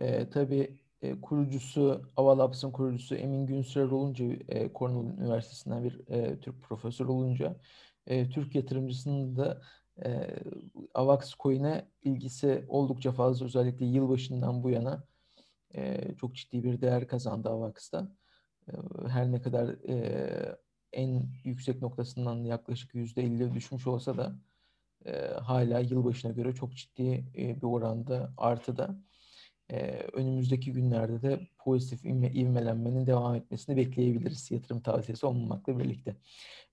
Ee, 0.00 0.30
tabii 0.30 0.80
e, 1.04 1.20
kurucusu, 1.20 2.02
Avalabs'ın 2.16 2.70
kurucusu 2.70 3.14
Emin 3.14 3.46
Günsürer 3.46 3.86
olunca, 3.90 4.24
e, 4.48 4.72
Cornell 4.74 5.18
Üniversitesi'nden 5.18 5.84
bir 5.84 6.08
e, 6.08 6.40
Türk 6.40 6.62
profesör 6.62 7.06
olunca, 7.06 7.56
e, 8.06 8.30
Türk 8.30 8.54
yatırımcısının 8.54 9.36
da 9.36 9.62
e, 10.04 10.36
AVAX 10.94 11.34
coin'e 11.40 11.88
ilgisi 12.02 12.64
oldukça 12.68 13.12
fazla 13.12 13.46
özellikle 13.46 13.86
yılbaşından 13.86 14.62
bu 14.62 14.70
yana 14.70 15.04
e, 15.74 16.14
çok 16.20 16.34
ciddi 16.34 16.64
bir 16.64 16.80
değer 16.80 17.08
kazandı 17.08 17.48
AVAX'ta. 17.48 18.08
E, 18.68 18.72
her 19.08 19.32
ne 19.32 19.42
kadar 19.42 19.68
e, 19.88 20.58
en 20.92 21.28
yüksek 21.44 21.82
noktasından 21.82 22.44
yaklaşık 22.44 22.94
%50 22.94 23.54
düşmüş 23.54 23.86
olsa 23.86 24.16
da 24.16 24.38
e, 25.06 25.26
hala 25.26 25.78
yılbaşına 25.78 26.32
göre 26.32 26.54
çok 26.54 26.76
ciddi 26.76 27.24
e, 27.36 27.56
bir 27.56 27.66
oranda 27.66 28.32
artıda. 28.36 28.98
E, 29.70 30.06
önümüzdeki 30.12 30.72
günlerde 30.72 31.22
de 31.22 31.40
pozitif 31.58 32.04
ivme, 32.04 32.30
ivmelenmenin 32.32 33.06
devam 33.06 33.34
etmesini 33.34 33.76
bekleyebiliriz 33.76 34.50
yatırım 34.50 34.80
tavsiyesi 34.80 35.26
olmamakla 35.26 35.78
birlikte. 35.78 36.16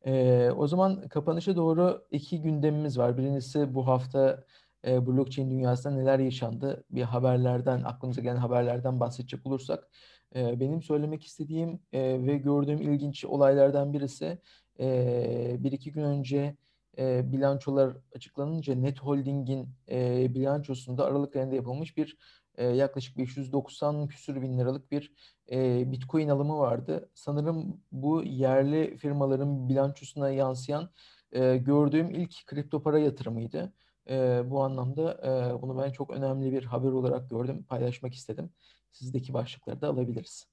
E, 0.06 0.50
o 0.58 0.68
zaman 0.68 1.08
kapanışa 1.08 1.56
doğru 1.56 2.08
iki 2.12 2.42
gündemimiz 2.42 2.98
var. 2.98 3.18
Birincisi 3.18 3.74
bu 3.74 3.88
hafta 3.88 4.44
e, 4.88 5.08
blockchain 5.08 5.52
dünyasında 5.52 5.96
neler 5.96 6.20
yaşandı? 6.20 6.84
Bir 6.90 7.02
haberlerden, 7.02 7.84
aklımıza 7.84 8.22
gelen 8.22 8.36
haberlerden 8.36 9.00
bahsedecek 9.00 9.46
olursak 9.46 9.90
e, 10.36 10.60
benim 10.60 10.82
söylemek 10.82 11.24
istediğim 11.26 11.80
e, 11.94 12.02
ve 12.02 12.38
gördüğüm 12.38 12.82
ilginç 12.82 13.26
olaylardan 13.26 13.94
birisi 13.94 14.38
e, 14.80 15.56
bir 15.60 15.72
iki 15.72 15.92
gün 15.92 16.04
önce 16.04 16.56
e, 16.98 17.32
bilançolar 17.32 17.98
açıklanınca 18.16 18.76
Net 18.76 19.00
Holding'in 19.00 19.70
e, 19.92 20.28
bilançosunda 20.34 21.06
Aralık 21.06 21.36
ayında 21.36 21.56
yapılmış 21.56 21.98
bir 21.98 22.18
e, 22.56 22.66
yaklaşık 22.66 23.18
590 23.18 24.08
küsür 24.08 24.42
bin 24.42 24.60
liralık 24.60 24.92
bir 24.92 25.14
e, 25.52 25.92
Bitcoin 25.92 26.30
alımı 26.30 26.58
vardı. 26.58 27.10
Sanırım 27.14 27.82
bu 27.92 28.24
yerli 28.24 28.98
firmaların 28.98 29.70
bilançosuna 29.70 30.30
yansıyan 30.30 30.92
e, 31.32 31.58
gördüğüm 31.58 32.10
ilk 32.10 32.46
kripto 32.46 32.84
para 32.84 33.00
yatırımıydı. 33.00 33.74
E, 34.10 34.42
bu 34.46 34.64
anlamda 34.64 35.14
e, 35.14 35.62
bunu 35.62 35.82
ben 35.82 35.92
çok 35.92 36.10
önemli 36.10 36.52
bir 36.52 36.64
haber 36.64 36.92
olarak 36.92 37.30
gördüm, 37.30 37.64
paylaşmak 37.64 38.14
istedim. 38.14 38.50
Sizdeki 38.92 39.34
başlıkları 39.34 39.82
da 39.82 39.88
alabiliriz. 39.88 40.46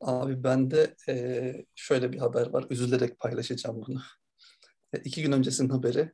Abi 0.00 0.44
bende 0.44 0.94
e, 1.08 1.64
şöyle 1.74 2.12
bir 2.12 2.18
haber 2.18 2.46
var. 2.46 2.66
Üzülerek 2.70 3.20
paylaşacağım 3.20 3.82
bunu. 3.86 4.00
E, 4.92 4.98
iki 4.98 5.22
gün 5.22 5.32
öncesinin 5.32 5.68
haberi. 5.68 6.12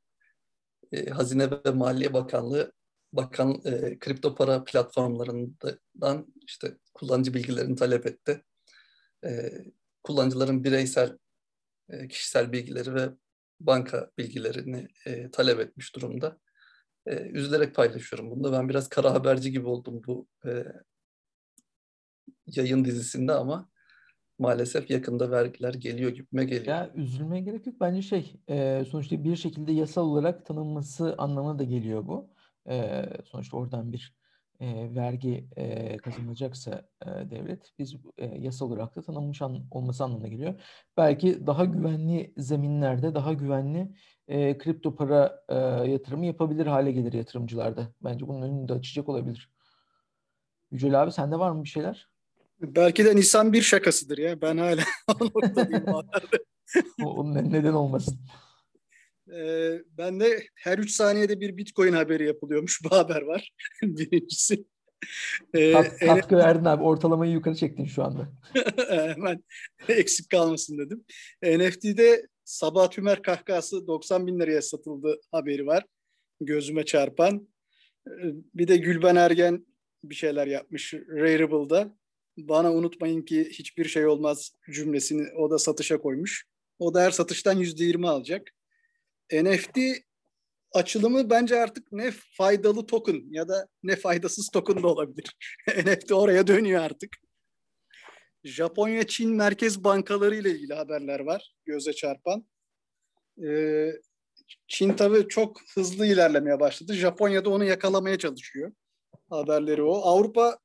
E, 0.93 1.11
Hazine 1.11 1.51
ve 1.51 1.71
Maliye 1.71 2.13
Bakanlığı 2.13 2.73
bakan 3.17 3.61
e, 3.65 3.99
kripto 3.99 4.35
para 4.35 4.65
platformlarından 4.65 6.27
işte 6.47 6.77
kullanıcı 6.95 7.35
bilgilerini 7.35 7.77
talep 7.77 8.07
etti. 8.07 8.45
E, 9.25 9.51
kullanıcıların 10.03 10.65
bireysel 10.65 11.19
e, 11.89 12.09
kişisel 12.09 12.53
bilgileri 12.53 12.95
ve 12.95 13.09
banka 13.61 14.11
bilgilerini 14.19 14.89
e, 15.07 15.31
talep 15.31 15.61
etmiş 15.61 15.97
durumda. 15.97 16.39
E, 17.07 17.17
üzülerek 17.17 17.75
paylaşıyorum 17.75 18.31
bunu 18.31 18.45
da. 18.45 18.53
Ben 18.53 18.69
biraz 18.69 18.89
kara 18.89 19.15
haberci 19.15 19.53
gibi 19.53 19.69
oldum 19.69 20.03
bu 20.07 20.27
e, 20.47 20.65
yayın 22.47 22.85
dizisinde 22.85 23.33
ama 23.33 23.69
maalesef 24.39 24.91
yakında 24.91 25.31
vergiler 25.31 25.75
geliyor 25.75 26.11
gibime 26.11 26.45
geliyor. 26.45 26.67
Ya 26.67 26.91
üzülmeye 26.95 27.43
gerek 27.43 27.67
yok. 27.67 27.77
Bence 27.81 28.03
şey 28.03 28.37
e, 28.49 28.85
sonuçta 28.91 29.25
bir 29.25 29.37
şekilde 29.37 29.73
yasal 29.73 30.07
olarak 30.07 30.47
tanınması 30.47 31.15
anlamına 31.19 31.59
da 31.59 31.65
geliyor 31.65 32.07
bu. 32.07 32.34
E, 32.69 33.05
sonuçta 33.25 33.57
oradan 33.57 33.93
bir 33.93 34.15
e, 34.61 34.95
vergi 34.95 35.49
e, 35.57 35.97
kazanılacaksa 35.97 36.89
e, 37.03 37.07
devlet 37.07 37.73
biz 37.79 37.95
e, 38.19 38.27
yasal 38.27 38.67
olarak 38.67 38.97
da 38.97 39.03
tanınmış 39.03 39.43
an, 39.43 39.67
olması 39.71 40.05
anlamına 40.05 40.29
geliyor. 40.29 40.55
Belki 40.97 41.47
daha 41.47 41.65
güvenli 41.65 42.33
zeminlerde 42.37 43.15
daha 43.15 43.33
güvenli 43.33 43.95
e, 44.29 44.59
kripto 44.59 44.95
para 44.95 45.45
e, 45.49 45.55
yatırımı 45.91 46.27
yapabilir 46.27 46.67
hale 46.67 46.93
gelir 46.93 47.13
yatırımcılarda. 47.13 47.93
Bence 48.05 48.29
bunun 48.29 48.43
önünü 48.43 48.69
de 48.69 48.73
açacak 48.73 49.09
olabilir. 49.09 49.51
Yücel 50.71 51.03
abi 51.03 51.13
sende 51.13 51.39
var 51.39 51.51
mı 51.51 51.65
bir 51.65 51.69
şeyler? 51.69 52.09
Belki 52.61 53.05
de 53.05 53.17
Nisan 53.17 53.53
bir 53.53 53.63
şakasıdır 53.63 54.19
ya. 54.19 54.41
Ben 54.41 54.57
hala 54.57 54.83
o 55.21 55.25
noktadayım. 55.25 55.85
Onun 57.05 57.35
neden 57.35 57.73
olmasın? 57.73 58.19
Ee, 59.33 59.83
ben 59.99 60.21
de 60.21 60.47
her 60.55 60.79
3 60.79 60.91
saniyede 60.91 61.41
bir 61.41 61.57
Bitcoin 61.57 61.93
haberi 61.93 62.27
yapılıyormuş. 62.27 62.81
Bu 62.85 62.91
haber 62.91 63.23
var. 63.23 63.53
Birincisi. 63.83 64.65
Ee, 65.55 65.73
Kat, 65.73 65.99
katkı 65.99 66.37
verdin 66.37 66.65
abi. 66.65 66.83
Ortalamayı 66.83 67.33
yukarı 67.33 67.55
çektin 67.55 67.85
şu 67.85 68.05
anda. 68.05 68.33
Hemen 68.89 69.45
eksik 69.89 70.31
kalmasın 70.31 70.79
dedim. 70.79 71.05
NFT'de 71.43 72.27
Sabah 72.45 72.91
Tümer 72.91 73.23
kahkası 73.23 73.87
90 73.87 74.27
bin 74.27 74.41
liraya 74.41 74.63
satıldı 74.63 75.21
haberi 75.33 75.67
var. 75.67 75.85
Gözüme 76.41 76.85
çarpan. 76.85 77.49
Ee, 78.09 78.11
bir 78.55 78.69
de 78.69 78.77
Gülben 78.77 79.17
Ergen 79.17 79.67
bir 80.05 80.15
şeyler 80.15 80.47
yapmış 80.47 80.95
Rareable'da. 80.95 81.97
Bana 82.37 82.73
unutmayın 82.73 83.23
ki 83.23 83.49
hiçbir 83.51 83.85
şey 83.85 84.07
olmaz 84.07 84.53
cümlesini 84.73 85.27
o 85.37 85.51
da 85.51 85.59
satışa 85.59 85.99
koymuş. 85.99 86.45
O 86.79 86.95
da 86.95 87.03
her 87.03 87.11
satıştan 87.11 87.61
%20 87.61 88.09
alacak. 88.09 88.51
NFT 89.33 89.79
açılımı 90.73 91.31
bence 91.31 91.61
artık 91.61 91.93
ne 91.93 92.13
faydalı 92.37 92.87
token 92.87 93.23
ya 93.31 93.49
da 93.49 93.69
ne 93.83 93.97
faydasız 93.97 94.51
token 94.51 94.83
da 94.83 94.89
olabilir. 94.89 95.37
NFT 95.87 96.13
oraya 96.13 96.47
dönüyor 96.47 96.83
artık. 96.83 97.17
Japonya 98.45 99.07
Çin 99.07 99.37
merkez 99.37 99.85
bankaları 99.85 100.37
ile 100.37 100.51
ilgili 100.51 100.75
haberler 100.75 101.21
var 101.21 101.55
göze 101.65 101.93
çarpan. 101.93 102.47
Ee, 103.45 103.93
Çin 104.69 104.93
tabii 104.93 105.29
çok 105.29 105.61
hızlı 105.75 106.07
ilerlemeye 106.07 106.61
başladı. 106.61 106.95
Japonya 106.95 107.45
da 107.45 107.51
onu 107.51 107.65
yakalamaya 107.65 108.19
çalışıyor. 108.19 108.73
Haberleri 109.31 109.83
o. 109.83 109.95
Avrupa 109.95 110.59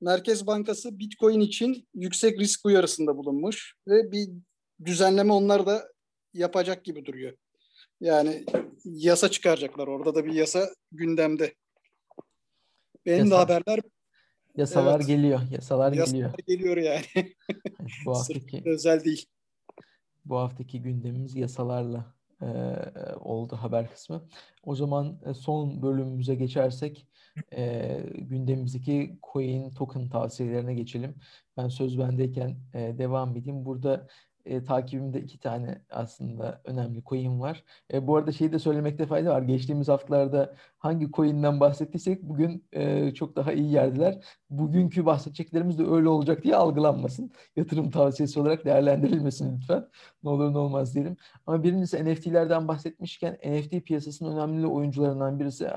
Merkez 0.00 0.46
Bankası 0.46 0.98
Bitcoin 0.98 1.40
için 1.40 1.88
yüksek 1.94 2.40
risk 2.40 2.66
uyarısında 2.66 3.16
bulunmuş 3.16 3.74
ve 3.88 4.12
bir 4.12 4.28
düzenleme 4.84 5.32
onlar 5.32 5.66
da 5.66 5.88
yapacak 6.34 6.84
gibi 6.84 7.04
duruyor. 7.04 7.36
Yani 8.00 8.44
yasa 8.84 9.30
çıkaracaklar. 9.30 9.88
Orada 9.88 10.14
da 10.14 10.24
bir 10.24 10.32
yasa 10.32 10.68
gündemde. 10.92 11.54
Benim 13.06 13.18
Yasa. 13.18 13.30
de 13.30 13.34
haberler 13.34 13.80
Yasalar 14.58 14.96
evet, 14.96 15.06
geliyor. 15.06 15.40
Yasalar, 15.50 15.92
yasalar 15.92 16.12
geliyor. 16.12 16.34
geliyor 16.46 16.76
yani. 16.76 17.04
bu 18.06 18.14
haftaki 18.14 18.62
özel 18.66 19.04
değil. 19.04 19.26
Bu 20.24 20.36
haftaki 20.36 20.82
gündemimiz 20.82 21.36
yasalarla 21.36 22.14
e, 22.42 22.46
oldu 23.20 23.56
haber 23.56 23.90
kısmı. 23.90 24.28
O 24.62 24.74
zaman 24.74 25.20
e, 25.26 25.34
son 25.34 25.82
bölümümüze 25.82 26.34
geçersek 26.34 27.06
e, 27.56 28.00
gündemimizdeki 28.18 29.18
coin 29.32 29.70
token 29.70 30.08
tavsiyelerine 30.08 30.74
geçelim. 30.74 31.14
Ben 31.56 31.68
söz 31.68 31.98
bendeyken 31.98 32.56
e, 32.74 32.98
devam 32.98 33.36
edeyim. 33.36 33.64
Burada 33.64 34.06
e, 34.48 34.64
takibimde 34.64 35.20
iki 35.20 35.40
tane 35.40 35.82
aslında 35.90 36.60
önemli 36.64 37.04
coin 37.04 37.40
var. 37.40 37.64
E, 37.92 38.06
bu 38.06 38.16
arada 38.16 38.32
şeyi 38.32 38.52
de 38.52 38.58
söylemekte 38.58 39.06
fayda 39.06 39.30
var. 39.30 39.42
Geçtiğimiz 39.42 39.88
haftalarda 39.88 40.54
hangi 40.78 41.10
coin'den 41.12 41.60
bahsettiysek 41.60 42.22
bugün 42.22 42.64
e, 42.72 43.14
çok 43.14 43.36
daha 43.36 43.52
iyi 43.52 43.72
yerdiler. 43.72 44.24
Bugünkü 44.50 45.06
bahsedeceklerimiz 45.06 45.78
de 45.78 45.86
öyle 45.86 46.08
olacak 46.08 46.44
diye 46.44 46.56
algılanmasın. 46.56 47.30
Yatırım 47.56 47.90
tavsiyesi 47.90 48.40
olarak 48.40 48.64
değerlendirilmesin 48.64 49.56
lütfen. 49.56 49.88
Ne 50.22 50.30
olur 50.30 50.52
ne 50.52 50.58
olmaz 50.58 50.94
diyelim. 50.94 51.16
Ama 51.46 51.62
birincisi 51.62 52.04
NFT'lerden 52.04 52.68
bahsetmişken 52.68 53.38
NFT 53.44 53.86
piyasasının 53.86 54.36
önemli 54.36 54.66
oyuncularından 54.66 55.40
birisi 55.40 55.68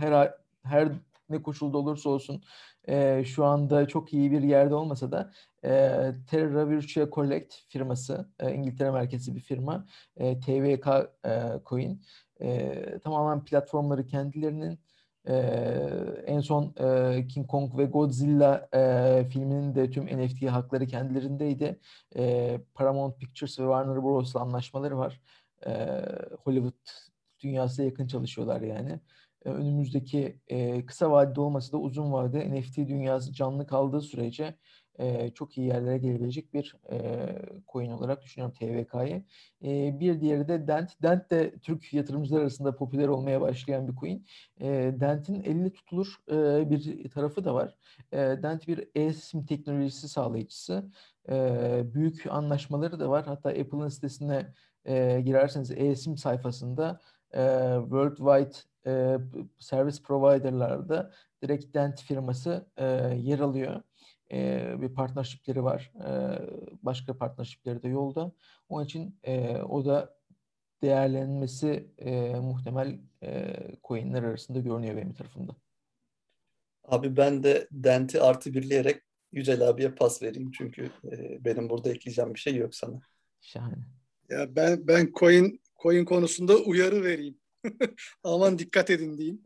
her 0.00 0.34
her 0.62 0.88
ne 1.30 1.42
koşulda 1.42 1.78
olursa 1.78 2.10
olsun 2.10 2.42
e, 2.88 3.24
şu 3.24 3.44
anda 3.44 3.88
çok 3.88 4.12
iyi 4.14 4.32
bir 4.32 4.42
yerde 4.42 4.74
olmasa 4.74 5.12
da 5.12 5.30
e, 5.64 6.12
Terra 6.30 6.70
Virtua 6.70 7.10
Collect 7.10 7.54
firması, 7.68 8.28
e, 8.40 8.54
İngiltere 8.54 8.90
merkezli 8.90 9.34
bir 9.34 9.40
firma, 9.40 9.86
e, 10.16 10.40
TVK 10.40 10.86
e, 11.26 11.30
Coin, 11.66 12.02
e, 12.40 12.98
tamamen 12.98 13.44
platformları 13.44 14.06
kendilerinin 14.06 14.78
e, 15.28 15.34
en 16.26 16.40
son 16.40 16.74
e, 16.80 17.26
King 17.26 17.46
Kong 17.46 17.78
ve 17.78 17.84
Godzilla 17.84 18.68
e, 18.74 19.24
filminin 19.28 19.74
de 19.74 19.90
tüm 19.90 20.06
NFT 20.06 20.42
hakları 20.42 20.86
kendilerindeydi. 20.86 21.80
E, 22.16 22.60
Paramount 22.74 23.18
Pictures 23.18 23.58
ve 23.58 23.62
Warner 23.62 24.02
Bros'la 24.02 24.40
anlaşmaları 24.40 24.98
var. 24.98 25.20
E, 25.66 26.02
Hollywood 26.44 26.74
dünyasına 27.40 27.86
yakın 27.86 28.06
çalışıyorlar 28.06 28.60
yani. 28.60 29.00
E, 29.44 29.50
önümüzdeki 29.50 30.40
e, 30.48 30.86
kısa 30.86 31.10
vadede 31.10 31.40
olmasa 31.40 31.72
da 31.72 31.76
uzun 31.78 32.12
vadede 32.12 32.60
NFT 32.60 32.76
dünyası 32.76 33.32
canlı 33.32 33.66
kaldığı 33.66 34.00
sürece 34.00 34.54
e, 34.98 35.30
çok 35.30 35.58
iyi 35.58 35.66
yerlere 35.66 35.98
gelebilecek 35.98 36.54
bir 36.54 36.76
e, 36.90 37.28
coin 37.72 37.90
olarak 37.90 38.22
düşünüyorum 38.22 38.54
TVK'yı. 38.58 39.24
E, 39.64 40.00
bir 40.00 40.20
diğeri 40.20 40.48
de 40.48 40.66
Dent. 40.68 41.02
Dent 41.02 41.30
de 41.30 41.58
Türk 41.62 41.92
yatırımcılar 41.92 42.40
arasında 42.40 42.76
popüler 42.76 43.08
olmaya 43.08 43.40
başlayan 43.40 43.88
bir 43.88 43.94
coin. 43.94 44.26
E, 44.60 44.94
Dent'in 45.00 45.42
elinde 45.42 45.72
tutulur 45.72 46.16
e, 46.30 46.70
bir 46.70 47.08
tarafı 47.10 47.44
da 47.44 47.54
var. 47.54 47.76
E, 48.12 48.18
Dent 48.18 48.68
bir 48.68 48.88
e-sim 48.94 49.46
teknolojisi 49.46 50.08
sağlayıcısı. 50.08 50.90
E, 51.28 51.82
büyük 51.94 52.26
anlaşmaları 52.30 53.00
da 53.00 53.10
var. 53.10 53.26
Hatta 53.26 53.48
Apple'ın 53.48 53.88
sitesine 53.88 54.54
e, 54.84 55.20
girerseniz 55.20 55.70
e-sim 55.70 56.16
sayfasında 56.16 57.00
e, 57.34 57.38
worldwide 57.82 58.56
e, 58.86 59.18
servis 59.58 60.02
providerlarda 60.02 61.12
direkt 61.42 61.74
Dent 61.74 62.02
firması 62.02 62.66
e, 62.76 62.84
yer 63.16 63.38
alıyor. 63.38 63.82
E, 64.32 64.74
bir 64.80 64.88
partnershipleri 64.88 65.64
var. 65.64 65.92
E, 66.06 66.10
başka 66.82 67.18
partnershipleri 67.18 67.82
de 67.82 67.88
yolda. 67.88 68.32
Onun 68.68 68.84
için 68.84 69.18
e, 69.22 69.56
o 69.56 69.84
da 69.84 70.16
değerlenmesi 70.82 71.88
e, 71.98 72.34
muhtemel 72.34 72.98
e, 73.22 73.56
coinler 73.84 74.22
arasında 74.22 74.58
görünüyor 74.58 74.96
benim 74.96 75.14
tarafımda. 75.14 75.56
Abi 76.84 77.16
ben 77.16 77.42
de 77.42 77.68
Dent'i 77.70 78.20
artı 78.20 78.54
birleyerek 78.54 79.02
Yücel 79.32 79.68
abiye 79.68 79.90
pas 79.90 80.22
vereyim. 80.22 80.50
Çünkü 80.50 80.90
e, 81.12 81.44
benim 81.44 81.70
burada 81.70 81.90
ekleyeceğim 81.90 82.34
bir 82.34 82.40
şey 82.40 82.56
yok 82.56 82.74
sana. 82.74 83.00
Şahane. 83.40 83.76
Ya 84.28 84.56
ben 84.56 84.88
ben 84.88 85.12
coin 85.14 85.60
coin 85.82 86.04
konusunda 86.04 86.56
uyarı 86.56 87.02
vereyim. 87.04 87.38
Aman 88.24 88.58
dikkat 88.58 88.90
edin 88.90 89.18
diyeyim. 89.18 89.42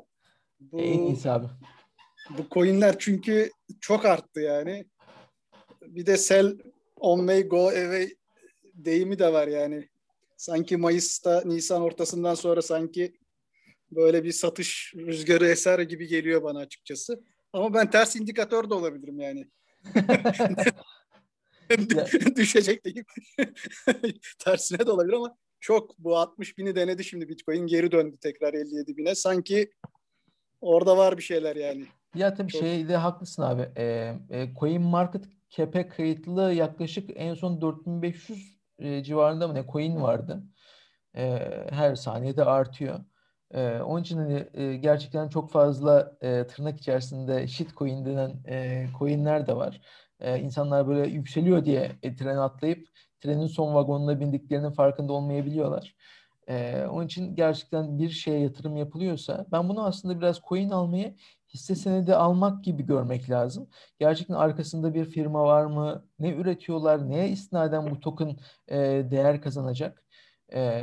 Bu, 0.61 0.81
en 0.81 0.99
iyisi 0.99 1.31
abi. 1.31 1.47
Bu 2.31 2.47
coinler 2.51 2.99
çünkü 2.99 3.51
çok 3.81 4.05
arttı 4.05 4.41
yani. 4.41 4.87
Bir 5.83 6.07
de 6.07 6.17
sell 6.17 6.59
on 6.97 7.25
May 7.25 7.49
go 7.49 7.69
away 7.69 8.17
deyimi 8.75 9.19
de 9.19 9.33
var 9.33 9.49
yani. 9.49 9.89
Sanki 10.37 10.77
Mayıs'ta 10.77 11.43
Nisan 11.45 11.83
ortasından 11.83 12.35
sonra 12.35 12.63
sanki 12.63 13.19
böyle 13.91 14.25
bir 14.25 14.33
satış 14.33 14.95
rüzgarı 14.97 15.49
eser 15.49 15.79
gibi 15.79 16.07
geliyor 16.07 16.43
bana 16.43 16.59
açıkçası. 16.59 17.23
Ama 17.53 17.75
ben 17.75 17.91
ters 17.91 18.17
indikatör 18.17 18.71
de 18.71 18.75
olabilirim 18.75 19.21
yani. 19.21 19.49
Düşecek 22.37 22.85
değil. 22.85 23.05
Tersine 24.39 24.87
de 24.87 24.91
olabilir 24.91 25.17
ama 25.17 25.37
çok 25.61 25.99
bu 25.99 26.19
60 26.19 26.59
bini 26.59 26.77
denedi 26.77 27.05
şimdi 27.05 27.29
Bitcoin 27.29 27.67
geri 27.67 27.93
döndü 27.93 28.17
tekrar 28.21 28.55
57 28.55 28.97
bine. 28.97 29.15
Sanki 29.15 29.71
orada 30.61 30.97
var 30.97 31.19
bir 31.19 31.23
şeyler 31.23 31.57
yani. 31.57 31.87
Ya 32.15 32.35
tabii 32.35 32.51
şeyde 32.53 32.97
haklısın 32.97 33.43
abi. 33.43 33.63
E, 33.77 34.15
e, 34.31 34.55
Coin 34.55 34.83
Market 34.83 35.25
Cap'e 35.51 35.89
kayıtlı 35.89 36.53
yaklaşık 36.53 37.11
en 37.15 37.35
son 37.35 37.61
4500 37.61 38.59
e, 38.79 39.03
civarında 39.03 39.49
mı 39.49 39.55
ne 39.55 39.67
coin 39.73 40.03
vardı. 40.03 40.43
E, 41.17 41.23
her 41.71 41.95
saniyede 41.95 42.45
artıyor. 42.45 43.01
E, 43.55 43.81
onun 43.81 44.03
için 44.03 44.17
hani 44.19 44.49
e, 44.55 44.77
gerçekten 44.77 45.29
çok 45.29 45.51
fazla 45.53 46.17
e, 46.23 46.47
tırnak 46.47 46.79
içerisinde 46.79 47.49
shitcoin 47.49 48.05
denen 48.05 48.43
e, 48.49 48.87
coinler 48.99 49.47
de 49.47 49.57
var. 49.57 49.81
E, 50.21 50.41
insanlar 50.41 50.89
böyle 50.89 51.09
yükseliyor 51.11 51.65
diye 51.65 51.93
e, 52.03 52.17
trene 52.17 52.39
atlayıp 52.41 52.89
trenin 53.21 53.47
son 53.47 53.75
vagonuna 53.75 54.21
bindiklerinin 54.21 54.71
farkında 54.71 55.13
olmayabiliyorlar. 55.13 55.97
E, 56.49 56.85
onun 56.91 57.07
için 57.07 57.35
gerçekten 57.37 57.99
bir 57.99 58.11
şeye 58.11 58.41
yatırım 58.41 58.77
yapılıyorsa 58.77 59.47
ben 59.53 59.69
bunu 59.69 59.87
aslında 59.87 60.21
biraz 60.21 60.41
coin 60.49 60.71
almayı 60.71 61.17
hisse 61.55 61.75
senedi 61.75 62.15
almak 62.15 62.65
gibi 62.65 62.87
görmek 62.87 63.31
lazım. 63.31 63.69
Gerçekten 63.99 64.35
arkasında 64.35 64.95
bir 64.95 65.05
firma 65.05 65.45
var 65.45 65.65
mı? 65.65 66.05
Ne 66.19 66.35
üretiyorlar? 66.35 67.11
Neye 67.11 67.29
istinaden 67.29 67.91
bu 67.91 68.01
token 68.01 68.37
e, 68.69 68.77
değer 69.11 69.43
kazanacak? 69.43 70.05
E, 70.53 70.83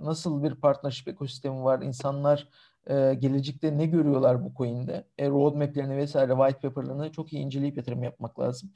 nasıl 0.00 0.42
bir 0.42 0.54
partnership 0.54 1.08
ekosistemi 1.08 1.64
var? 1.64 1.82
İnsanlar 1.82 2.48
e, 2.90 3.14
gelecekte 3.14 3.78
ne 3.78 3.86
görüyorlar 3.86 4.44
bu 4.44 4.54
coin'de? 4.56 5.04
E, 5.18 5.28
roadmap'lerini 5.28 5.96
vesaire, 5.96 6.32
white 6.32 6.68
paper'larını 6.68 7.12
çok 7.12 7.32
iyi 7.32 7.42
inceleyip 7.42 7.76
yatırım 7.76 8.02
yapmak 8.02 8.40
lazım. 8.40 8.72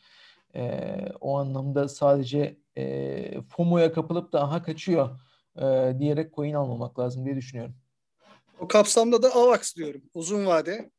E, 0.54 0.94
o 1.20 1.38
anlamda 1.38 1.88
sadece 1.88 2.56
e, 2.76 3.42
FOMO'ya 3.42 3.92
kapılıp 3.92 4.32
da 4.32 4.42
aha 4.42 4.62
kaçıyor 4.62 5.20
e, 5.56 5.94
diyerek 5.98 6.34
coin 6.34 6.54
almamak 6.54 6.98
lazım 6.98 7.24
diye 7.24 7.36
düşünüyorum. 7.36 7.74
O 8.60 8.68
kapsamda 8.68 9.22
da 9.22 9.34
AVAX 9.34 9.76
diyorum. 9.76 10.02
Uzun 10.14 10.46
vade. 10.46 10.90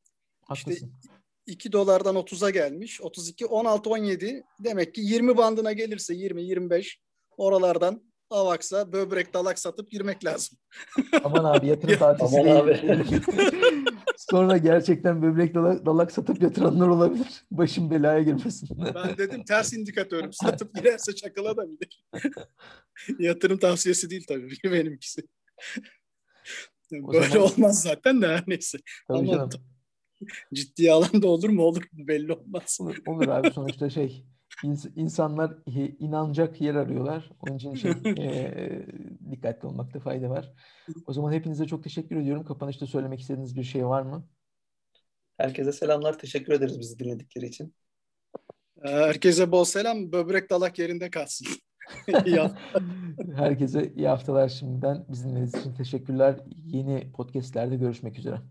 Haklısın. 0.52 0.92
İşte 1.02 1.14
2 1.48 1.72
dolardan 1.72 2.16
30'a 2.16 2.50
gelmiş. 2.50 3.02
32, 3.02 3.46
16, 3.46 3.90
17. 3.90 4.44
Demek 4.64 4.96
ki 4.96 5.02
20 5.02 5.38
bandına 5.38 5.72
gelirse 5.74 6.14
20, 6.14 6.44
25 6.44 7.00
oralardan 7.38 8.02
Avax'a 8.30 8.92
böbrek 8.92 9.34
dalak 9.34 9.60
satıp 9.60 9.92
girmek 9.92 10.26
lazım. 10.26 10.58
Aman 11.24 11.44
abi 11.44 11.68
yatırım 11.68 12.00
tatisi 12.00 12.40
Aman 12.40 12.56
abi. 12.56 13.02
Sonra 14.18 14.58
gerçekten 14.58 15.22
böbrek 15.22 15.56
dalak, 15.56 15.86
dalak 15.86 16.12
satıp 16.12 16.42
yatıranlar 16.42 16.88
olabilir. 16.88 17.46
Başım 17.52 17.92
belaya 17.92 18.22
girmesin. 18.22 18.70
Ben 18.96 19.18
dedim 19.18 19.44
ters 19.44 19.74
indikatörüm. 19.74 20.34
Satıp 20.34 20.76
girerse 20.76 21.16
çakala 21.16 21.58
da 21.58 21.64
bilir. 21.70 22.06
yatırım 23.20 23.58
tavsiyesi 23.58 24.10
değil 24.10 24.26
tabii 24.28 24.50
benimkisi. 24.64 25.22
O 27.04 27.14
Böyle 27.14 27.28
zaman... 27.28 27.48
olmaz 27.48 27.82
zaten 27.82 28.22
de 28.22 28.44
neyse. 28.48 28.78
Tabii 29.08 29.20
Ama 29.20 29.34
canım. 29.34 29.50
Ciddi 30.54 30.92
alanda 30.92 31.28
olur 31.28 31.50
mu 31.50 31.64
olur 31.64 31.84
mu 31.92 32.08
belli 32.08 32.34
olmaz. 32.34 32.78
Olur, 32.82 32.98
olur 33.08 33.28
abi 33.28 33.52
sonuçta 33.52 33.90
şey 33.90 34.26
insanlar 34.96 35.58
inanacak 36.00 36.62
yer 36.62 36.76
arıyorlar. 36.76 37.32
Onun 37.40 37.56
için 37.56 37.76
şey, 37.76 37.92
e, 38.06 38.86
dikkatli 39.32 39.68
olmakta 39.68 40.00
fayda 40.00 40.30
var. 40.30 40.54
O 41.08 41.14
zaman 41.14 41.34
hepinize 41.34 41.68
çok 41.68 41.84
teşekkür 41.84 42.16
ediyorum. 42.16 42.46
Kapanışta 42.46 42.86
söylemek 42.86 43.20
istediğiniz 43.20 43.56
bir 43.56 43.64
şey 43.64 43.86
var 43.86 44.02
mı? 44.02 44.28
Herkese 45.38 45.72
selamlar. 45.72 46.20
Teşekkür 46.20 46.54
ederiz 46.54 46.80
bizi 46.80 47.00
dinledikleri 47.00 47.46
için. 47.46 47.74
Herkese 48.82 49.52
bol 49.52 49.64
selam. 49.64 50.12
Böbrek 50.12 50.50
dalak 50.50 50.80
yerinde 50.80 51.10
kalsın. 51.10 51.48
Herkese 53.36 53.94
iyi 53.96 54.08
haftalar 54.08 54.50
şimdiden. 54.50 55.06
Bizimle 55.10 55.44
için 55.44 55.74
teşekkürler. 55.74 56.40
Yeni 56.66 57.12
podcastlerde 57.12 57.76
görüşmek 57.76 58.18
üzere. 58.20 58.42